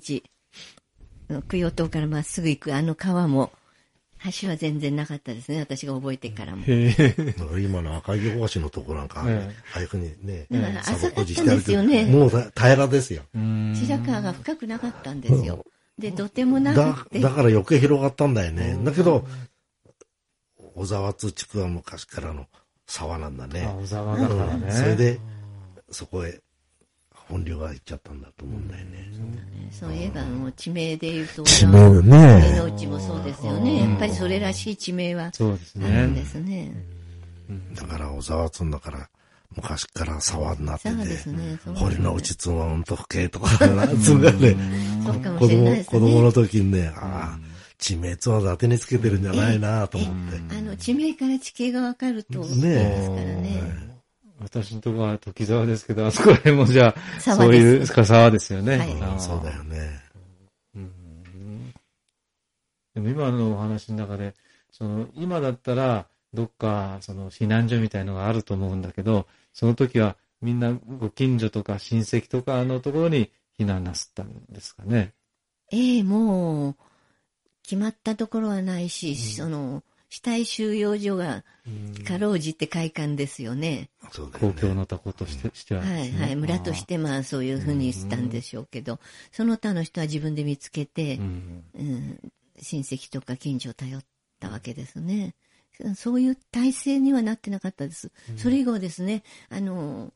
[1.49, 3.51] 供養島からまっすぐ行くあの川も、
[4.39, 5.59] 橋は全然なかったですね。
[5.59, 6.63] 私が覚えてからも。
[7.59, 12.05] 今の赤城大橋のとこなんか、ええああいうふうにね、だから浅かったん工事してあるけど、ですよね。
[12.05, 13.23] もう平らですよ。
[13.33, 15.65] 白川が深くなかったんですよ。
[15.97, 18.77] で、土手もなだくて、だから余計広がったんだよね。
[18.83, 19.25] だけど、
[20.75, 22.45] 小沢津地区は昔からの
[22.85, 23.73] 沢なんだねあ、。
[23.81, 24.67] 小沢だからね。
[24.67, 25.19] うんそれで、
[25.89, 26.39] そこへ
[27.31, 29.09] 本流が行っちゃったんだと思うんだよね。
[29.71, 32.57] そういえばもう地名で言うと、地名上ね。
[32.57, 33.89] 野内もそうですよね。
[33.89, 36.25] やっぱりそれらしい地名はそうですあるんでね。
[36.25, 36.73] すね。
[37.73, 39.09] だから小沢津だから、
[39.55, 41.57] 昔から沢になっててね。
[41.75, 43.47] 堀之内つまんと府警とか、
[44.03, 44.55] つうんだよね。
[45.05, 46.33] 子供、子供のね。
[46.33, 47.39] 時にね、ああ、
[47.77, 50.55] 地名つまん当てにつけてるんじゃないなと思って。
[50.57, 53.90] あの、地名から地形がわかると、ねそうですからね。
[54.41, 58.77] 私のところは時沢ですけど、あそこら辺もじゃあ、沢そういうです沢ですよね。
[58.77, 60.01] はいそうだよね。
[62.93, 64.33] でも今のお話の中で、
[64.71, 75.13] その今だったらどっかその避難所みたいのがあると思うんだけど、その時はみんなご近所とか親戚とかのところに避難なすったんですかね。
[75.71, 76.75] ええもう、
[77.63, 81.45] 決まったところはないし、その、死体収容所が、
[82.05, 83.89] かろうじて会館ですよね。
[84.11, 84.61] そうだよ公ね。
[84.61, 86.35] 共のたことしてしてはですね、はいはい。
[86.35, 88.99] 村としてまあそういうふうにしたんでしょうけど、
[89.31, 92.19] その他の人は自分で見つけてう、んうん、
[92.61, 94.03] 親戚とか近所を頼っ
[94.41, 95.33] たわけですね。
[95.95, 98.11] そういう体制にはなってなかったです。
[98.35, 100.11] それ以後ですね、あの、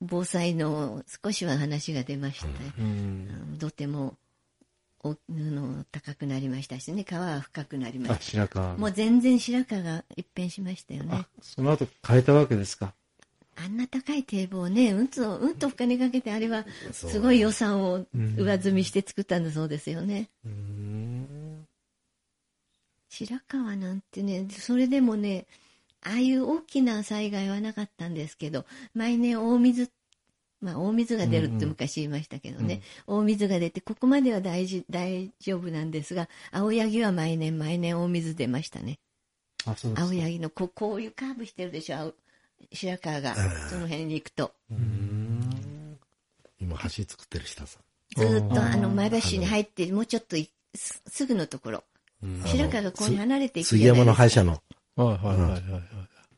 [0.00, 2.48] 防災の少しは話が出ました。
[2.78, 4.16] うん土手も
[5.02, 8.74] おあの高くなりましたしね、川は深くなりまあ、し白川。
[8.74, 8.78] た。
[8.78, 12.92] もう全然白川が一変しましたよねあ。、その後変えたわけですか？
[13.56, 20.28] あんな高い堤防ね、うんと、うんとお金かけて、あれはすごい予算を上積みして作ったんだそうですよね。
[20.44, 21.66] うん
[23.08, 25.46] 白川なんてね、それでもね、
[26.02, 29.90] ああいう大きな災害はなかったんですけど、毎年大水、
[30.60, 38.98] まあ大水が出るって昔言いましたけどね、大水が出て、ここまでは大事大丈夫なんですが、青柳は毎年毎年大水出ましたね。
[39.66, 40.02] あ、そうですか。
[40.02, 42.12] 青柳のここういうカーブしてるでしょ、青
[42.72, 43.34] 白川が、
[43.68, 44.52] その辺に行くと。
[46.60, 47.82] 今橋作ってる下さん。
[48.16, 51.84] ずーっとあの前橋に入って、もうちょっといすすぐのところ、
[52.44, 54.12] 白川がここに離れていく杉じゃないですか。
[54.12, 54.62] 山の歯医者の、
[54.96, 55.62] はいはいはいはい。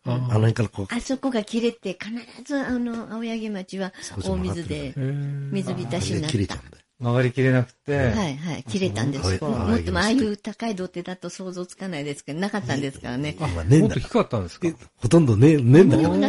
[0.05, 2.11] あの辺からこう、あそこが切れて、必
[2.45, 3.93] ずあの、青柳町は
[4.25, 6.57] 大水で水浸しになった。
[6.99, 9.29] 曲がりきれなくて、はいはい、切れたんです。
[9.43, 13.35] もっともああいう高い土手だと想像つかないですけど、なかったんですからね。
[13.41, 14.69] 今ねえんだもっと低かったんですか？
[14.99, 16.09] ほとんどねえ、ねえんだから。
[16.09, 16.21] こん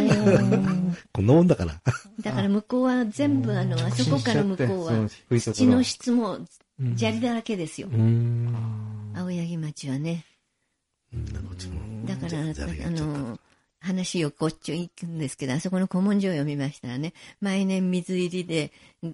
[1.26, 1.80] なもんだから。
[2.20, 5.08] だから向こうは全部あの、あそこから向こうそは
[5.54, 6.40] 土の質も
[6.96, 7.88] 砂利だらけですよ。
[9.16, 10.24] 青柳町はね。
[12.04, 13.38] だから、あの、
[13.84, 18.72] 話をこっち行くんですけど、あそこの古文書を読みましたらね、毎年水入りで、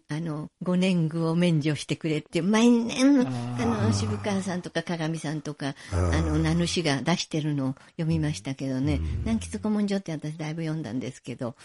[0.09, 3.27] あの、五年具を免除してくれって、毎年、
[3.59, 11.57] あの、渋川さんとか鏡さんとか、あの、名主が出してるのを読みましたけどね、南吉古文書って私だいぶ読んだんですけど、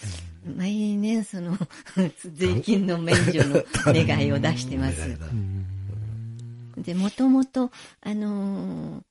[0.57, 1.57] 毎年その、
[2.33, 5.17] 税金の免除の 願いを出してます。
[6.77, 9.03] で、もともと、あのー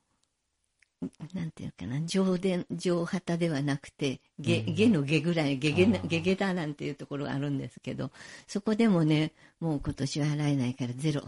[1.32, 8.10] なんていうかな、上殿、上旗ではなくて、下、下の下ぐらい、下下な、下下だなんていうところがあるんですけど、
[8.46, 11.22] そこでもね、もう今年は払えないからゼロ、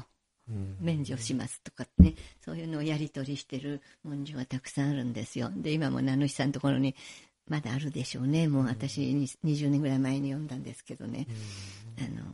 [0.80, 5.50] 免除しますとかね、そういうのをやり取りしてる文書がたくさんあるんですよ。
[5.56, 6.94] で、今も名主さんのところに、
[7.48, 8.48] まだあるでしょうね。
[8.48, 11.26] もう私に20年ぐらい前に読んだんですけどね。
[11.98, 12.24] あの、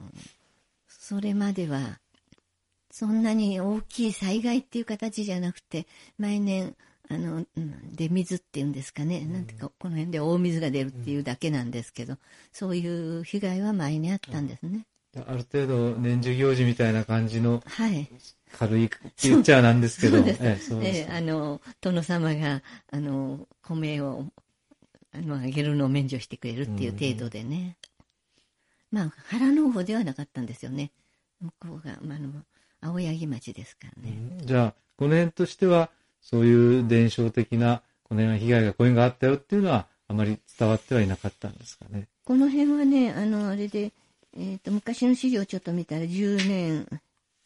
[0.89, 2.01] それまでは、
[2.91, 5.87] そんなに大きい災害っていう形じゃなくて、
[6.19, 6.75] 毎年、
[7.09, 12.17] あの、うん出水っていうんですかね、なんていうか、この辺で大水が出るっていうだけなんですけど、
[12.53, 14.87] そういう被害は前にあったんですね。
[15.15, 18.09] ある程度年中行事みたいな感じのはい。
[18.53, 18.97] 軽いピ
[19.31, 20.43] ッチャーなんですけど、そうです。
[20.83, 24.27] ええあの、殿様が、あの、米を、
[25.13, 27.77] あの、あげるのを免除してくれるっていう程度でね。
[28.91, 30.91] まあ、原農法ではなかったんですよね。
[31.41, 32.31] 向こうが、まあ、あの、
[32.81, 34.19] 青柳町ですからね。
[34.45, 35.91] じゃあ、この辺としては、
[36.23, 42.09] そういう伝承的な、この辺は被害がこういうのがあったよっていうのは、あまり伝わってはいなかったんですかね。
[42.25, 43.93] この辺はね、あの、あれで、
[44.37, 46.87] えっ、と、昔の資料をちょっと見たら10年、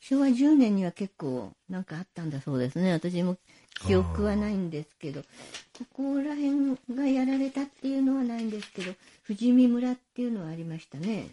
[0.00, 2.92] 昭和10年には結構なんかあったんだそうですね。
[2.92, 3.38] 私も
[3.86, 8.92] 記憶はないんですけど、ここら辺がやられたっていうのはないんですけど、
[9.26, 11.28] 富士見村っていうのはありましたね。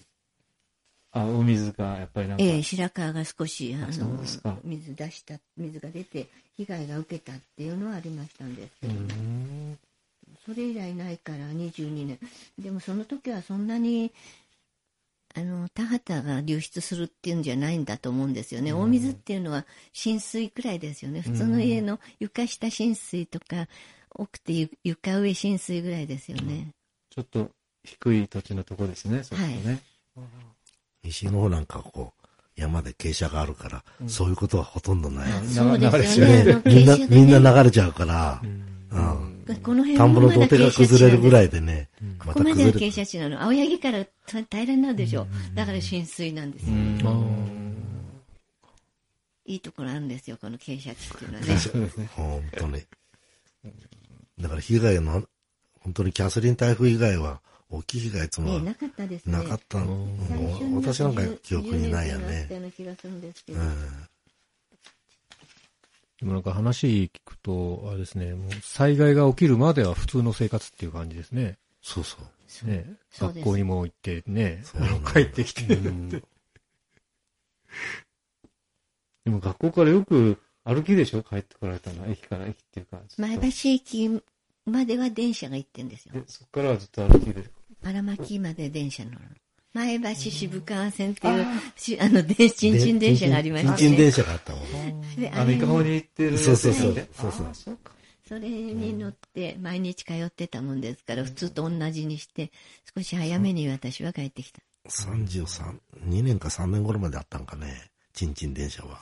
[1.13, 4.19] あ、お水がやっぱりなんか、ええ白川が少し、あの
[4.63, 8.93] 水出した、水が出て、被害が受けたっていうのはありましたんですけど、
[10.45, 12.19] それ以来ないから22年。
[12.57, 14.11] でもその時はそんなに、
[15.35, 18.73] あの、田畑が流出するっていうんじゃないんだと思うんですよね。
[18.73, 21.21] 大水っていうのは浸水くらいですよね。
[21.21, 23.67] 普通の家の床下浸水とか、
[24.09, 26.69] 多くてゆ床上浸水ぐらいですよね。
[27.11, 27.51] ちょっと
[27.83, 29.79] 低い土地のとこですね、そこね。
[31.03, 32.23] 西の方なんかこう、
[32.55, 35.31] 山で傾斜があるから、そういうことはほとんどない。
[35.31, 36.51] うんそうです流れよね。
[36.51, 39.33] あのみんな、みんな流れちゃうから、うん。
[39.61, 41.47] この辺田んぼの土手が崩れるぐらい。
[41.47, 41.89] いでね、
[42.19, 42.89] こまこまでは傾。
[42.89, 43.41] 斜地なの。
[43.41, 45.27] 青柳から平らになるでしょ。
[45.53, 46.75] だから浸水なんですよ。
[49.45, 51.57] いいところあるんですよ、この傾斜地っていうのはね。
[51.59, 52.09] そうですね。
[52.15, 52.81] 本当に。
[54.39, 55.23] だから被害の、
[55.81, 57.41] 本当にキャスリン台風以外は、
[57.75, 59.37] 大きい被害いつもねなかったですね。
[59.37, 60.05] なかったの。
[60.05, 60.09] う
[60.75, 62.55] 私なんか10記憶にないよ10年っていうのがあったね。
[62.55, 63.59] ような気がするんですけど。
[63.59, 63.67] うん。
[66.19, 71.57] でもなんか話聞くと、あれですね、もう災害が起きるまでは普通の生活っていう感じですね。
[71.81, 72.25] そうそう。
[72.67, 72.85] ね
[73.17, 74.63] 学校にも行ってね、
[75.11, 75.89] 帰ってきて、で
[79.31, 81.23] も学校からよく歩きでしょ？
[81.23, 82.03] 帰ってこられたの？
[82.03, 82.99] は、駅から駅っていうか。
[83.17, 84.21] 前橋駅
[84.65, 86.13] までは電車が行ってんですよ。
[86.13, 87.43] でそこからはずっと歩きで。
[87.83, 89.21] 荒牧まで電車乗るの。
[89.73, 93.77] 前橋渋川線っていう、しあの、電新陳電車がありましたね。
[93.77, 94.71] ちんちん電車があったもん
[95.01, 95.15] ね。
[95.17, 97.77] であの、伊香保に行ってるそうそうそうねそうそう。
[98.27, 102.51] それに乗って毎日通ってたもんですから、普通と同じにして、
[102.95, 104.61] 少し早めに私は帰ってきた。
[104.89, 107.89] 33、2年か3年頃まであったんかね。
[108.13, 108.99] ちんちん電車は。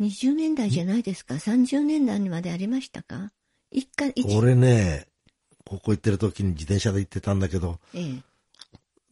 [0.00, 3.32] 20年代じゃないですか ?30 年代にまでありましたか？
[3.70, 5.06] 一回、一俺ね、
[5.70, 8.14] 高校行ってる時に自転車で行ってたんだけど、ええ。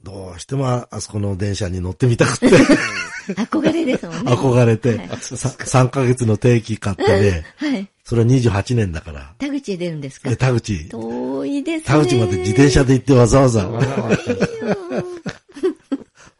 [0.02, 2.48] どうしてもああそこの電車に乗ってみたくて、
[3.34, 4.32] 憧れですもんね。
[4.32, 7.88] 憧れて、はいさ3ヶ月の定期買ってね、はい。
[8.02, 10.30] それは28年だから、田口へ出るんですか？
[10.30, 11.84] え田口、遠いですね。
[11.84, 13.68] 田口まで自転車で行ってわざわざ、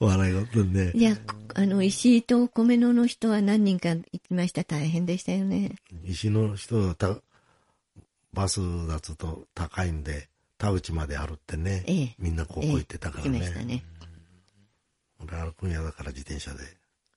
[0.00, 1.16] 笑い事にねい、や、
[1.54, 4.64] あの、石井と米野の人は何人か行きました。
[4.64, 5.76] 大変でしたよね。
[6.04, 7.16] 石の人はた
[8.38, 10.28] バスだとと高いんで、
[10.58, 13.64] 田口まで歩ってね、ええみんな高校行ってたからええ行きましたね。
[13.64, 13.84] ね。
[15.20, 16.58] 俺歩くんやだから自転車で。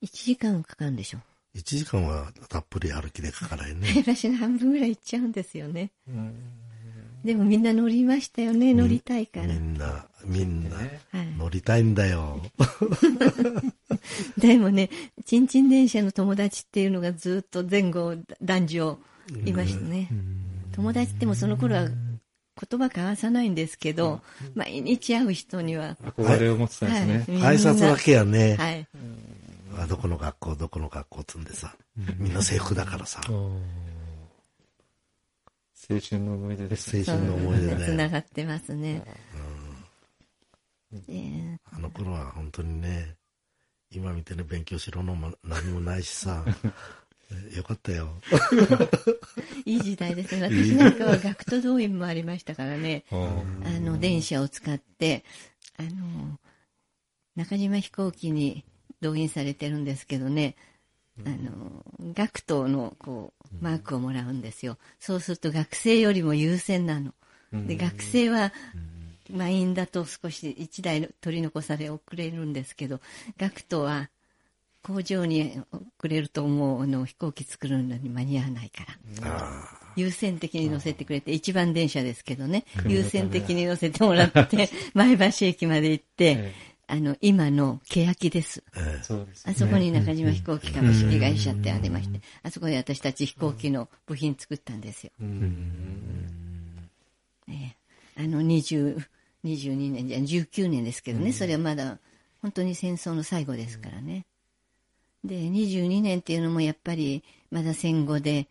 [0.02, 1.20] 1時間かかるんでしょ
[1.56, 4.04] ？1時間はたっぷり歩きでかからへんね。
[4.04, 5.92] 前橋の半分ぐらい行っちゃうんですよね。
[7.24, 9.46] でもみんな乗りましたよね、乗りたいから。
[9.46, 12.42] みんな、みんな、ねはい、乗りたいんだよ。
[14.40, 14.90] でもね、
[15.24, 19.00] ちんちん電車の友達っていうのがずっと前後男女
[19.46, 20.10] いましたね。
[20.74, 21.92] 友達ってもその頃は言
[22.80, 24.22] 葉交わさないんですけど、
[24.56, 27.42] 毎日会う人には、憧れを持ってたんですね。
[27.42, 28.56] はい挨拶だけやね。
[28.56, 28.88] はい。
[29.78, 31.76] あどこの学校、どこの学校つんでさ。
[32.18, 33.22] みんな制服だからさ。
[33.28, 33.52] 青
[36.00, 36.98] 春の思い出です。
[36.98, 38.10] 青春の思い出つなね。
[38.10, 39.04] がってますね。
[41.08, 43.16] えあの頃は本当にね、
[43.92, 46.46] 今見てね、勉強しろのも何もないしさ。
[47.56, 48.22] よかったよ。
[48.32, 49.18] ー
[49.66, 50.44] いい時代ですね。
[50.44, 53.06] 私なんかは学徒動員もありましたからね。
[53.12, 55.24] あの、電車を使って、
[55.78, 56.40] あの、
[57.36, 58.66] 中島飛行機に
[59.02, 60.56] 動員されてるんですけどね、
[61.26, 64.78] あの、学徒の、こう、マークをもらうんですよ。
[65.00, 67.14] そうすると学生よりも優先なの。
[67.52, 68.54] で、学生は、
[69.30, 73.00] 満員だと少し一台取り残され遅れるんですけど、
[73.38, 74.10] 学徒は
[74.84, 78.98] 工場に遅れるともうあの飛行機作るのに間に合わないから。
[79.96, 86.54] 優先的に乗せてくれて、一番電車ですけどね、優先的に乗せてもらって、前橋駅まで行って、え
[86.88, 88.64] あの、今の欅です。
[88.76, 89.04] ええ。
[89.04, 95.12] そうですあそこに中島飛行機株式会社ってありまして、あそこで私たち飛行機の部品作ったんですよ。
[97.50, 97.78] ええ。
[98.22, 98.98] あの、20、
[99.46, 102.00] 22年じゃ、19年ですけどね、それはまだ
[102.42, 104.26] 本当に戦争の最後ですからね。
[105.24, 108.48] で、22年っていうのもやっぱりまだ戦後で、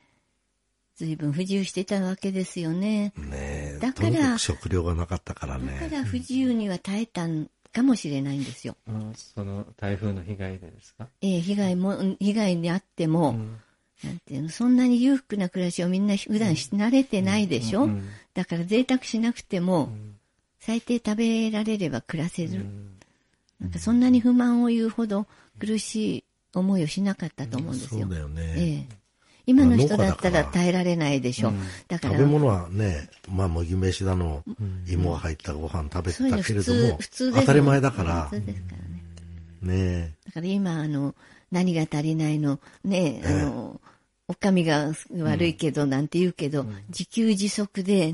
[0.97, 3.13] 随分不自由してたわけですよね。
[3.17, 3.79] ねえ。
[3.81, 5.89] だから食料がなかったからだかね。
[5.91, 8.77] ら不自由には耐えたんかもしれないんですよ。
[8.87, 11.09] うんその台風の被害でですか？
[11.23, 13.33] ええ被害も、被害にあっても、
[14.05, 19.91] なんていうの、そんなに裕福な暮らしをみんな普段し慣れてないでしょ、うんだから贅沢しなくても、
[20.59, 22.67] 最低食べられれば暮らせる。
[23.59, 25.27] なんかそんなに不満を言うほど
[25.59, 26.25] 苦しい
[26.55, 28.03] 思いをしなかったと思うんですよ。
[28.03, 28.55] そうだよね。
[28.57, 29.01] ええ。
[29.47, 31.53] 今の人だったら耐えられないでしょ。
[31.89, 34.45] だから、食べ物はね、まあ麦飯だの、
[34.89, 38.29] 芋が入ったご飯食べてたけれども普通、当たり前だから。
[38.31, 38.77] 普、通ですか
[39.63, 40.01] らね。
[40.03, 41.15] ねだから今、あの、
[41.51, 43.81] 何が足りないの、ね、あの、
[44.29, 48.13] お上が悪いけど、なんて言うけど、自給自足で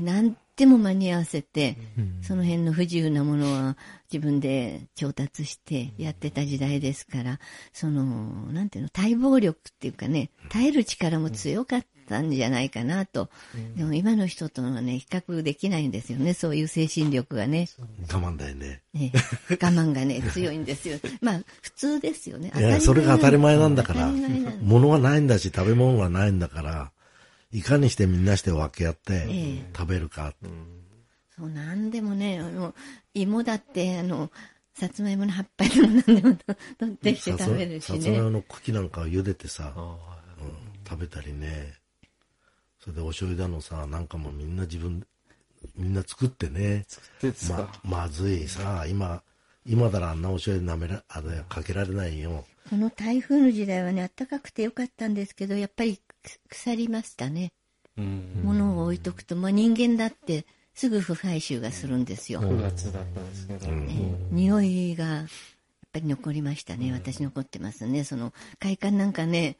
[0.57, 1.77] 何でも間に合わせて、
[2.23, 3.77] その辺の不自由なものは
[4.11, 7.39] 自分で調達してやってた時代ですから、
[7.73, 8.03] その、
[8.51, 13.29] なんていうの、待望力っていうかね、耐える力も強かったんじゃないかなと。
[13.75, 17.69] でも今の人とはね、比較できないんですよね、そういう精神力がね。
[18.11, 18.81] 我慢だよね。
[18.93, 19.11] ね、
[19.51, 20.97] 我慢がね、強いんですよ。
[21.21, 22.51] まあ、普通ですよね。
[22.55, 24.11] いや、それが当たり前なんだから
[24.63, 26.91] 物はないんだし、食べ物はないんだから、
[27.51, 30.33] いかにしてみんなして分け合ってええ食べるか。
[31.37, 32.73] そう、なんでもね、あの、
[33.13, 34.31] 芋だって、あの、
[34.73, 36.35] さつまいもの葉っぱでもなんでも
[36.77, 37.97] 取ってきてさつ食べるしね。
[37.99, 39.95] さつまいもの茎なんかを茹でてさ、うん
[40.89, 41.73] 食べたりね。
[42.79, 45.05] それでお醤油だのさ、なんかもみんな自分、
[45.75, 46.85] みんな作ってね。
[47.21, 47.69] でですか？
[47.83, 49.21] ま、まずいさ、今、
[49.65, 52.45] 今だらあんなお醤油舐めら、あれ、かけられないよ。
[52.69, 55.99] この台風の時代はね、暖かくてよかったんですけど、やっぱり
[56.49, 57.51] 腐りましたね。
[57.97, 62.41] うん物を置いとくと、まあ人間だってすぐ腐敗臭がするんですよ。
[62.41, 63.67] 9月だったんですけど、
[64.31, 65.27] 匂いがやっ
[65.91, 66.91] ぱり残りましたね。
[66.93, 68.03] 私残ってますね。
[68.03, 69.57] その会館なんかね、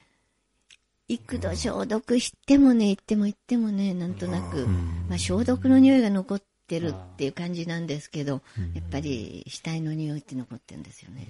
[1.07, 4.67] 幾度消毒してもね、行っても行ってもね、なんとなく、
[5.09, 8.41] まあ消毒の匂いが残ってるっていう感じなんですけど、
[8.75, 11.27] やっぱり死体の匂いって残ってるんですよね。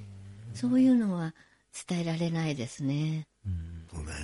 [0.53, 1.33] そういうのは
[1.87, 3.27] 伝えられないですね。
[3.45, 3.76] そうだよ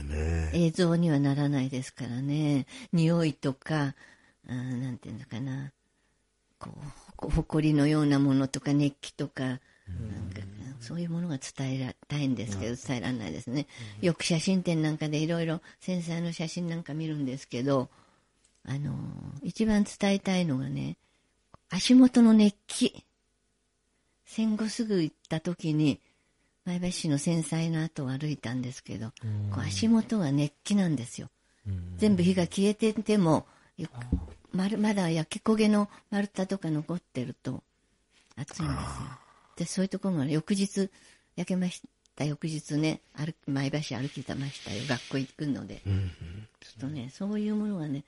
[0.04, 0.50] ね。
[0.54, 2.66] 映像にはならないですからね。
[2.92, 3.96] 匂いとか、
[4.46, 5.72] なんていうのかな。
[6.60, 10.42] こう、ほこ埃のようなものとか熱気とか、なんか
[10.80, 13.68] そういうものが伝えたいんですけど、伝えられないですね。
[14.02, 17.90] よく写真展なんかでいろいろ繊細の写真なんか見るんですけど、
[18.66, 18.96] あのー
[19.44, 20.98] 一番伝えたいのがね、
[21.70, 23.04] 足元の熱気。
[24.26, 26.00] 戦後すぐ行った時に、
[26.66, 29.08] 前橋市の繊細な後を歩いたんですけど、
[29.52, 31.30] こう足元が熱気なんですよ。
[31.98, 33.46] 全部火が消えてても、
[34.52, 37.64] まるまだ焼け焦げの丸太とか残ってると
[38.36, 39.24] 暑いんですよ。
[39.58, 40.90] で、そういうところが翌日
[41.36, 41.82] 焼けまし
[42.16, 42.26] た。
[42.26, 44.84] 翌日ね、歩き前橋歩きてましたよ。
[44.88, 45.82] 学校行くので。
[45.86, 45.90] ちょ
[46.78, 48.04] っとね、そういうものがね、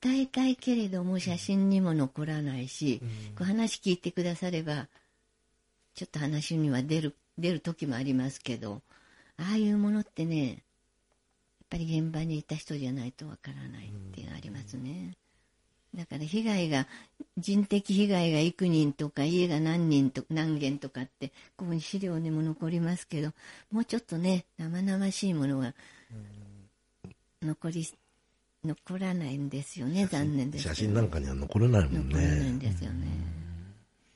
[0.00, 3.00] 伝えたいけれども写真にも残らないし、
[3.36, 4.88] こう話聞いてくだされば、
[5.94, 8.82] ちょっと話には出る、出る時もありますけど、
[9.36, 10.62] ああいうものってね、
[11.70, 15.16] ぱり現場にいた人じゃないとわからないっていうのがありますね。
[15.94, 16.86] だから被害が、
[17.36, 23.32] 人的被害が幾人とか、家が何人と何件とかって、ここに資料にも残りますけど、
[23.72, 25.74] もうちょっとね、生々しいものが
[27.42, 27.88] 残り、
[28.64, 30.64] 残らないんですよね、残念です。
[30.64, 32.70] 写真なんかには残れないもん残らないんね。
[32.70, 33.06] ですよね。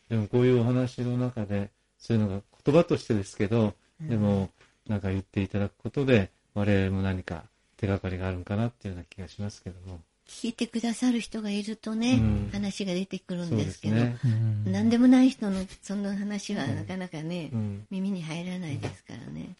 [0.09, 4.51] でもこういうお話の中で、そういうのが言葉としてですけど、でも、
[4.89, 7.45] なんか言っていただくことで、我々も何か
[7.77, 10.01] 手がかりがあるんかなっていうような気がしますけども。
[10.27, 14.17] 聞いてくださる人がいるとね、うん話が出てくるんですけど、すね。
[14.65, 17.87] 何でもない人のその話はなかなかね、うん。
[17.91, 19.55] 耳に入らないですからね。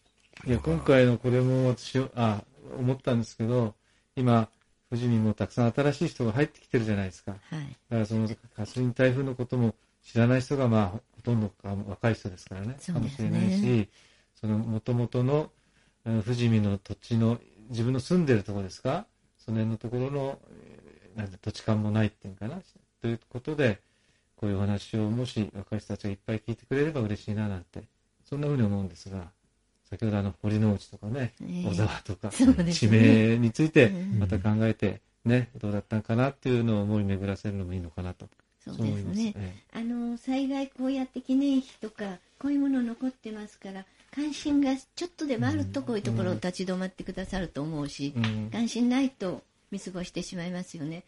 [0.45, 2.43] いや、今回のこれも私、あ、
[2.77, 3.75] 思ったんですけど、
[4.15, 4.49] 今、
[4.89, 7.31] 富士見もたくさん新しい人が入ってきてるじゃないですか。
[7.31, 7.59] はい。
[7.89, 12.67] だからそのカスリン台風のことも知らない人がまあほとんどか若い人ですからね。
[12.67, 13.89] そうですかもしれねないし、
[14.39, 15.49] その元々の
[16.05, 19.05] うん富士見の土地の自分の住んでるところですか？
[19.37, 22.61] その辺のところのえーなんて土地勘もないっていうのかな？
[23.01, 23.79] ということで、
[24.35, 27.83] こういうお話をもし若い人たちがいっぱい聞いてくれれば嬉しいななんて、
[28.29, 29.29] そんなふうに思うんですが、
[29.89, 32.45] 先ほどあの堀之内とかね、ええ小沢とか、地
[32.87, 38.27] ね名についてうんまた考えて、ね、どうだったのかなっていうのを思い巡らせるのもいいのかなと。
[38.65, 39.33] そうですね。
[39.37, 51.03] えあの、災害こうやって記念碑とか、こういうもの残ってますから、関心がちょっとでもあるとこういうところを立ち止まってくださると思うしえ、うん関心ないと見過ごしてしまいますよね。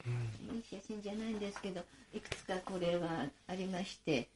[0.53, 1.84] いい写真じゃないんですけど、
[2.14, 4.28] いくつかこれはありまして、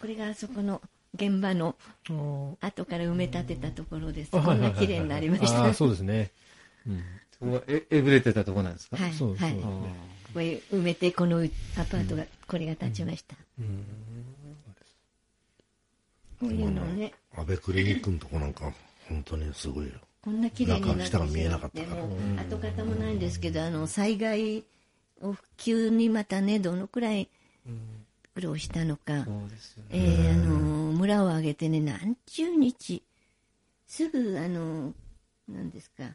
[0.00, 0.80] これがあそこの
[1.14, 1.76] 現場の
[2.60, 4.30] 後から埋め立てたところです。
[4.30, 5.64] こんな綺麗になりました。
[5.64, 6.30] ああ、そうですね。
[6.86, 7.02] うん。
[7.38, 8.96] そこはええぐれてたところなんですか？
[8.96, 9.56] はい、そうそうはい。
[10.40, 11.40] 埋めて、このア
[11.84, 13.36] パートが、これが建ちました。
[16.40, 18.72] こういうのね、安倍クリニックのとこなんか、
[19.08, 19.92] 本当にすごいよ。
[20.22, 22.02] こんな綺麗になって中下が見えなかったから。
[22.42, 24.64] 跡形もないんですけど、あの、災害
[25.20, 27.28] を復旧にまたね、どのくらい
[28.34, 29.26] 苦労したのか。
[29.90, 33.02] えーあの、村を挙げてね、何十日、
[33.86, 34.94] すぐ、あの、
[35.48, 36.14] 何ですか、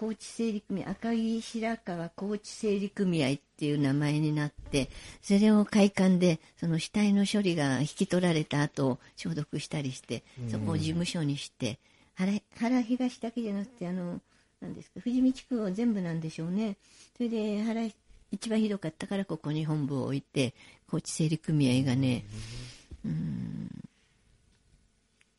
[0.00, 4.88] 高知整理組合、赤い白川高知整理組合っていう名前になって、
[5.20, 11.78] それを会館で、その死体の処理が引き取られた後、消毒したりして、そこを事務所にして、
[12.14, 14.22] 原原東だけじゃなくて、あの、
[14.62, 16.78] 何ですか、富士見地区を全部なんでしょうね。
[17.18, 17.86] それで、原、
[18.32, 20.54] 一番ひどかったからここに本部を置いて、
[20.88, 22.24] 高知整理組合がね、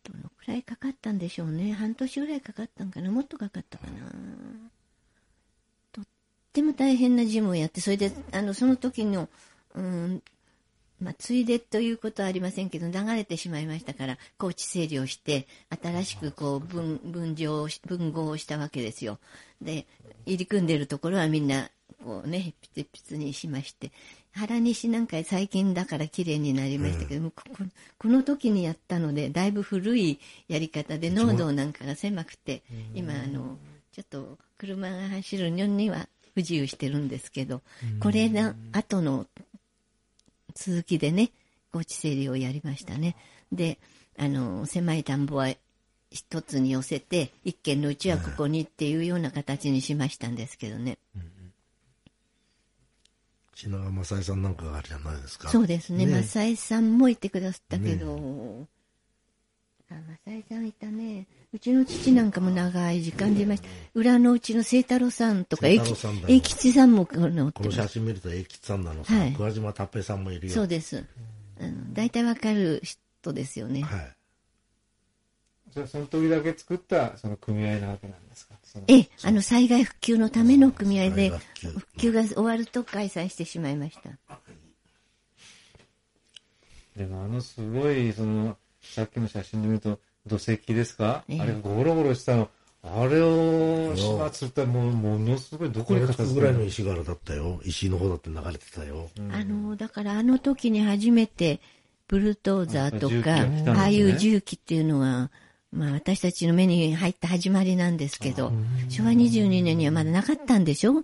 [0.03, 1.74] どのくらいかかったんでしょうね。
[1.74, 3.12] 半年ぐらいかかったんかな。
[3.12, 4.12] もっとかかったかな。
[6.54, 9.30] とっても大変な事務をやって、それで、あの、その時の、
[9.74, 10.22] うん、
[10.99, 15.47] まあ、ついでということはありませんけど、流れてしまいましたから、高知整理をして、
[15.82, 19.18] 新しくこう、分、分譲をし、分合をしたわけですよ。
[19.62, 19.88] で、
[20.26, 21.70] 入り組んでるところはみんな、
[22.04, 23.93] こうね、ピツピツにしまして、
[24.34, 27.64] 原西なんか最近だから綺麗になりましたけども、ここ
[27.97, 32.62] この時にやったので、だいぶ古いやり方で、濃度なんかが狭くて、
[32.93, 33.58] 今、あの、
[33.93, 37.61] ちょっと車が走るのには不自由してるんですけど、
[37.99, 39.27] これの後の
[40.53, 41.32] 続きでね、
[41.71, 43.15] 高知整理をやりましたね。
[43.51, 43.79] で、
[44.17, 45.49] あの、狭い田んぼは
[46.09, 50.97] 一つに寄せて、一軒のうちはここにっていうような形にしましたんですけどね。
[53.55, 55.49] 品川正恵さんなんかがあるじゃないですか。
[55.49, 56.05] そうですね。
[56.05, 58.67] ね正井さんもいてくださったけど、
[59.91, 61.27] あ正井さんいたね。
[61.53, 63.67] うちの父なんかも長い時間でいました。
[63.93, 70.53] 裏のうちの清太郎さんとか、清永太郎さんだよ永吉さんもこのってこの写真見ると、永吉さんなのさ、はい桑島達平さんもいるよ。
[70.53, 71.05] そうです。
[71.59, 73.81] あの大体わかる人ですよね。
[73.81, 74.15] はい。
[75.73, 78.55] じゃあその時だけ作ったその組合なわけなんですか？
[78.87, 84.37] ええ、あの災害復旧のための組合で復旧が終わると解散してしまいました。
[86.95, 92.49] でもあのすごい、その、さっきの写真で見ると、土石ですか、ええあれがゴロゴロしたの。
[92.84, 97.61] あれを始末するともうものすごいどこに片付ぐらいの石柄だったよ。
[97.63, 99.09] 石の方だって流れてたよ。
[99.32, 101.61] あの、だからあの時に初めて、
[102.07, 105.32] ブルトーザーとあか、ねああいう重機っていうのは、
[105.71, 108.51] まあ私たちの目に入った始まりなんですけど、
[108.89, 111.03] 昭和22年にはまだなかったんでしょ？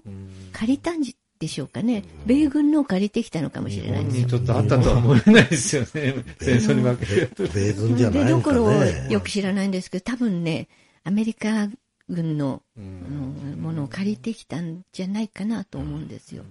[0.53, 1.03] 借りたん
[1.39, 2.03] でしょうかね。
[2.25, 4.23] 米軍のを借りてきたのかもしれないですよ。
[4.23, 5.87] にちょっとあったとは思えないですよね。
[6.39, 7.47] 戦争に負けてると。
[7.47, 9.07] 米軍じゃないのかでどころをね。
[9.09, 10.67] よく知らないんですけど、多分ね、
[11.03, 11.69] アメリカ
[12.09, 16.43] 軍のあのものを借りてきたんじゃないかなと思うんですよ。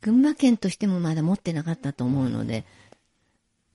[0.00, 2.64] 群馬県としてもまだ持ってなかったと思うので、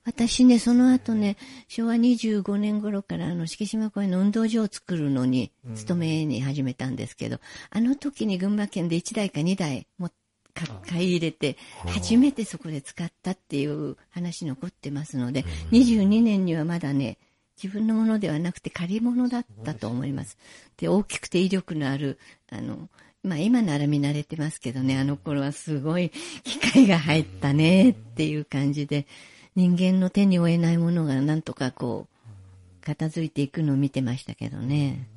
[0.04, 1.36] 私ね、その後ね、
[1.68, 7.38] 昭和25年頃から、あの、敷島公園の運動場を作るのに、勤めに始めたんですけど、
[7.70, 10.10] あの時に群馬県で1台か2台も
[10.54, 17.18] か買い入れて、初めてそこで使ったっていう話残ってますので、22年にはまだね、
[17.62, 20.36] 自分のものではなくて借り物だったと思います。
[20.76, 22.18] で、大きくて威力のある、
[22.50, 22.88] あの、
[23.22, 26.10] まあ今なら見慣れてますけどね、あの頃はすごい
[26.42, 29.06] 機械が入ったねっていう感じで、
[29.54, 35.08] 人間の手に負えないものがなんとかこう、片付いていくのを見てましたけどね。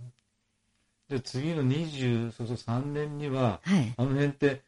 [1.10, 3.94] で、次の20、そうそう3年には、はい。
[3.96, 4.62] あの辺って、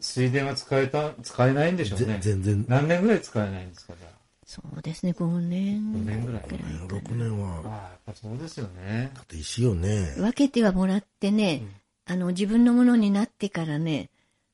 [0.00, 2.18] 水田は使えた、使えないんでしょうぜね。
[2.20, 4.08] 全然、何年ぐらい使えないんですか、じゃ
[4.46, 7.42] そうですね、5年5年ぐらいくらいかな6年あ。
[7.42, 9.10] は、ああ、やっぱそうですよね。
[9.14, 10.14] だって石よね。
[10.16, 11.62] 分けてはもらってね、
[12.04, 14.10] あの、自分のものになってからね、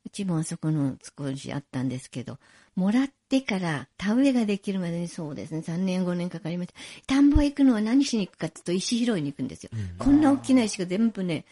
[0.06, 2.38] うちもあそこの少しあったんですけど、
[2.74, 6.74] もらってから田植えができるまでにそうですね、3年5年かかりました。
[7.06, 9.70] 田んぼへ行くのは何しに行くかっていうと石拾いに行くんですよ。
[9.98, 11.46] こんな大きな石が全部ね、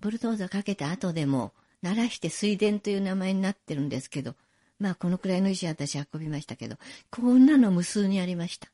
[0.00, 4.34] ブルドーザーかけた後でも、鳴らして水田という名前になってるんですけど、
[4.80, 6.76] まあこのくらいの石私運びましたけど、
[7.12, 8.66] こんなの無数にありました。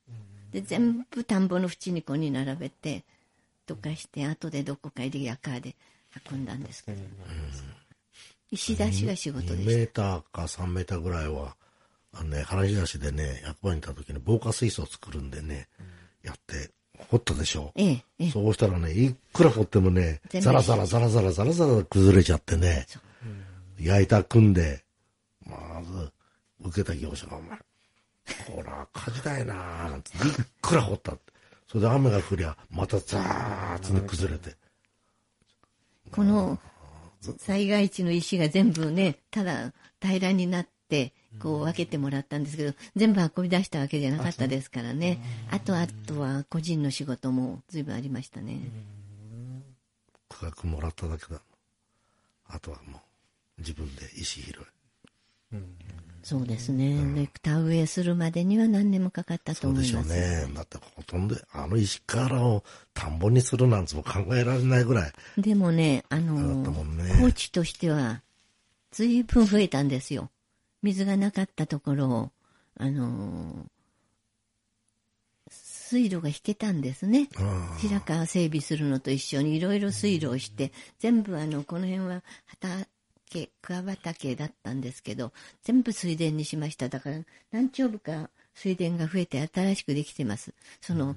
[0.52, 3.04] で、全部田んぼの縁にここに並べて、
[3.66, 5.76] とかして、後でどこかでヤカーで
[6.30, 6.98] 運んだんですけど、
[8.50, 11.56] 石出しが仕事で2メしーターか3メーターぐらいは、
[12.14, 15.68] あのね、原東でね、役場に行った時に防火水槽を作るんでね、
[16.22, 16.70] やって、
[17.08, 17.72] 掘ったでしょ。
[17.74, 17.82] た。
[17.82, 18.30] ええ、ええ。
[18.30, 22.86] そうしたらね、いくら掘ってもね、ザラザラザラザラザラザラ崩れちゃってね、
[23.80, 24.84] 焼いた組んで、
[25.46, 26.12] まず、
[26.60, 27.58] 受けた業者が、お前、
[28.54, 30.20] ほら、火事だよなーなんて、い
[30.60, 31.32] くら掘ったって。
[31.66, 34.54] それで雨が降りゃ、またザーッとね崩れて。
[36.10, 36.58] この
[37.38, 40.71] 災害地の石が全部ね、ただ平らになって、
[41.40, 45.18] こう分けてもらったんですけど、全部運び出したわけじゃなかったですからね。
[45.50, 48.60] あと、あとは個人の仕事も随分ありましたね。
[50.28, 51.40] 区画もらっただけだ。
[52.48, 52.98] あとはも
[53.58, 54.54] う、自分で石拾い。
[56.22, 57.14] そうですね。
[57.14, 60.44] で、田植えするまでには何年もかかったとそうでしょ思います。
[60.44, 60.54] うね。
[60.54, 62.62] だってほとんど、あの石からを
[62.94, 65.12] 田んぼにするなんても考えられないぐらい。
[65.36, 68.22] でもね、あのね高知としては、
[68.92, 70.30] 随分増えたんですよ。
[70.82, 72.30] 水がなかったところを、
[72.78, 73.66] あの
[75.92, 77.28] 水路が引けたんですね。
[77.36, 86.88] あ白川整備するのと一緒にいろいろ水路をして、全部あの、この辺は畑、桑畑だったんですけど、全部水田にしました。
[86.88, 87.18] だから、
[87.50, 90.54] 何丁部か水田が増えて新しくできてます。
[90.80, 91.16] その、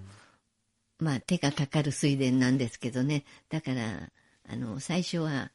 [1.00, 3.24] まあ、手がかかる水田なんですけどね。
[3.50, 4.10] だから、
[4.50, 5.52] あの、最初は、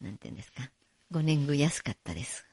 [0.00, 0.70] なんていうんですか、
[1.12, 2.45] 5年貢安かったです。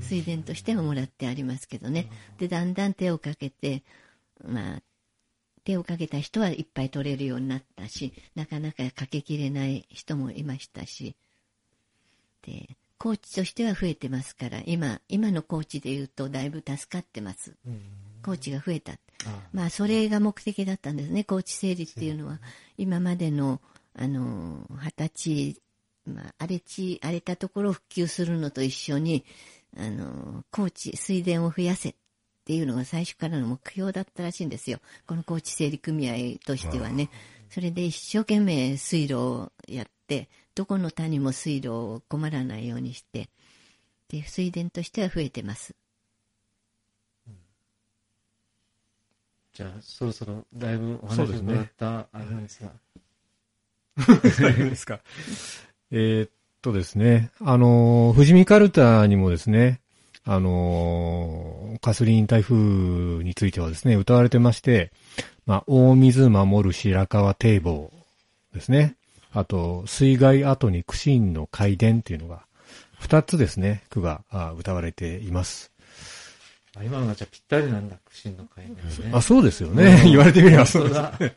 [0.00, 2.10] 水田としてはもらってありますけどね。
[2.38, 3.82] で、だんだん手をかけて、
[4.44, 4.82] まあ、
[5.64, 11.14] 手をかけた人はいっぱい取れるようになったし、なかなかかけきれない人もいましたし、
[12.42, 17.54] で、コーチとしては増えてますから、今、今のコーチで言うとだいぶ助かってます。
[18.22, 18.98] コーチが増えた。
[19.52, 22.40] まあ、それが目的だったんですね、コーチ整理っていうのは。
[22.76, 23.60] 今までの、
[23.94, 25.62] あの、二十歳、
[26.08, 29.24] まあ、荒れ地、荒れたところを復旧するのと一緒に、
[29.76, 31.94] あの、高知、水田を増やせっ
[32.44, 34.80] ていうのが最初からの目標だったらしいんですよ。
[35.06, 37.10] この高知整理組合としてはね。
[37.50, 43.28] それで一生懸命水路をやって、どこの谷も水路を困らないようにして、
[44.08, 45.74] で、水田としては増えてます。
[49.54, 52.72] じゃあ、そろそろだいぶお話をそうですねもらった、あれなんですが。
[54.22, 55.00] ですか？
[55.90, 56.30] えーっ
[56.62, 59.80] とですね、あのー、富士見カルタにもですね、
[60.24, 62.56] あのー、カスリーン台風
[63.24, 64.92] についてはですね、歌われてまして、
[65.46, 67.90] まあ、大水守る白川堤防
[68.52, 68.96] ですね。
[69.32, 72.42] あと、水害後に苦心の海伝っていうのが、
[72.98, 75.72] 二つですね、句があ歌われています。
[76.76, 79.10] あ今のがじゃあぴったりなんだ、苦心の会ですね。
[79.14, 80.02] あ、そうですよね。
[80.04, 81.34] 言われてみればそそううです。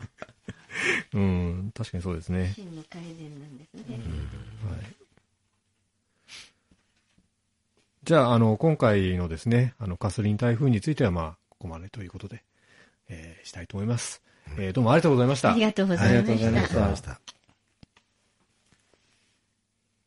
[1.13, 1.19] だ。
[1.19, 2.53] うん、確かにそうですね。
[2.55, 3.99] 真の改善なんですね。
[8.03, 12.43] じゃあ、あの、今回のですね、あの、カスリン台風については、まあ、ここまでということで、
[13.09, 14.21] えーしたいと思います。
[14.57, 15.51] えーどうもありがとうございました。
[15.51, 16.39] ありがとうございまし。
[16.39, 17.40] たありがとうございました。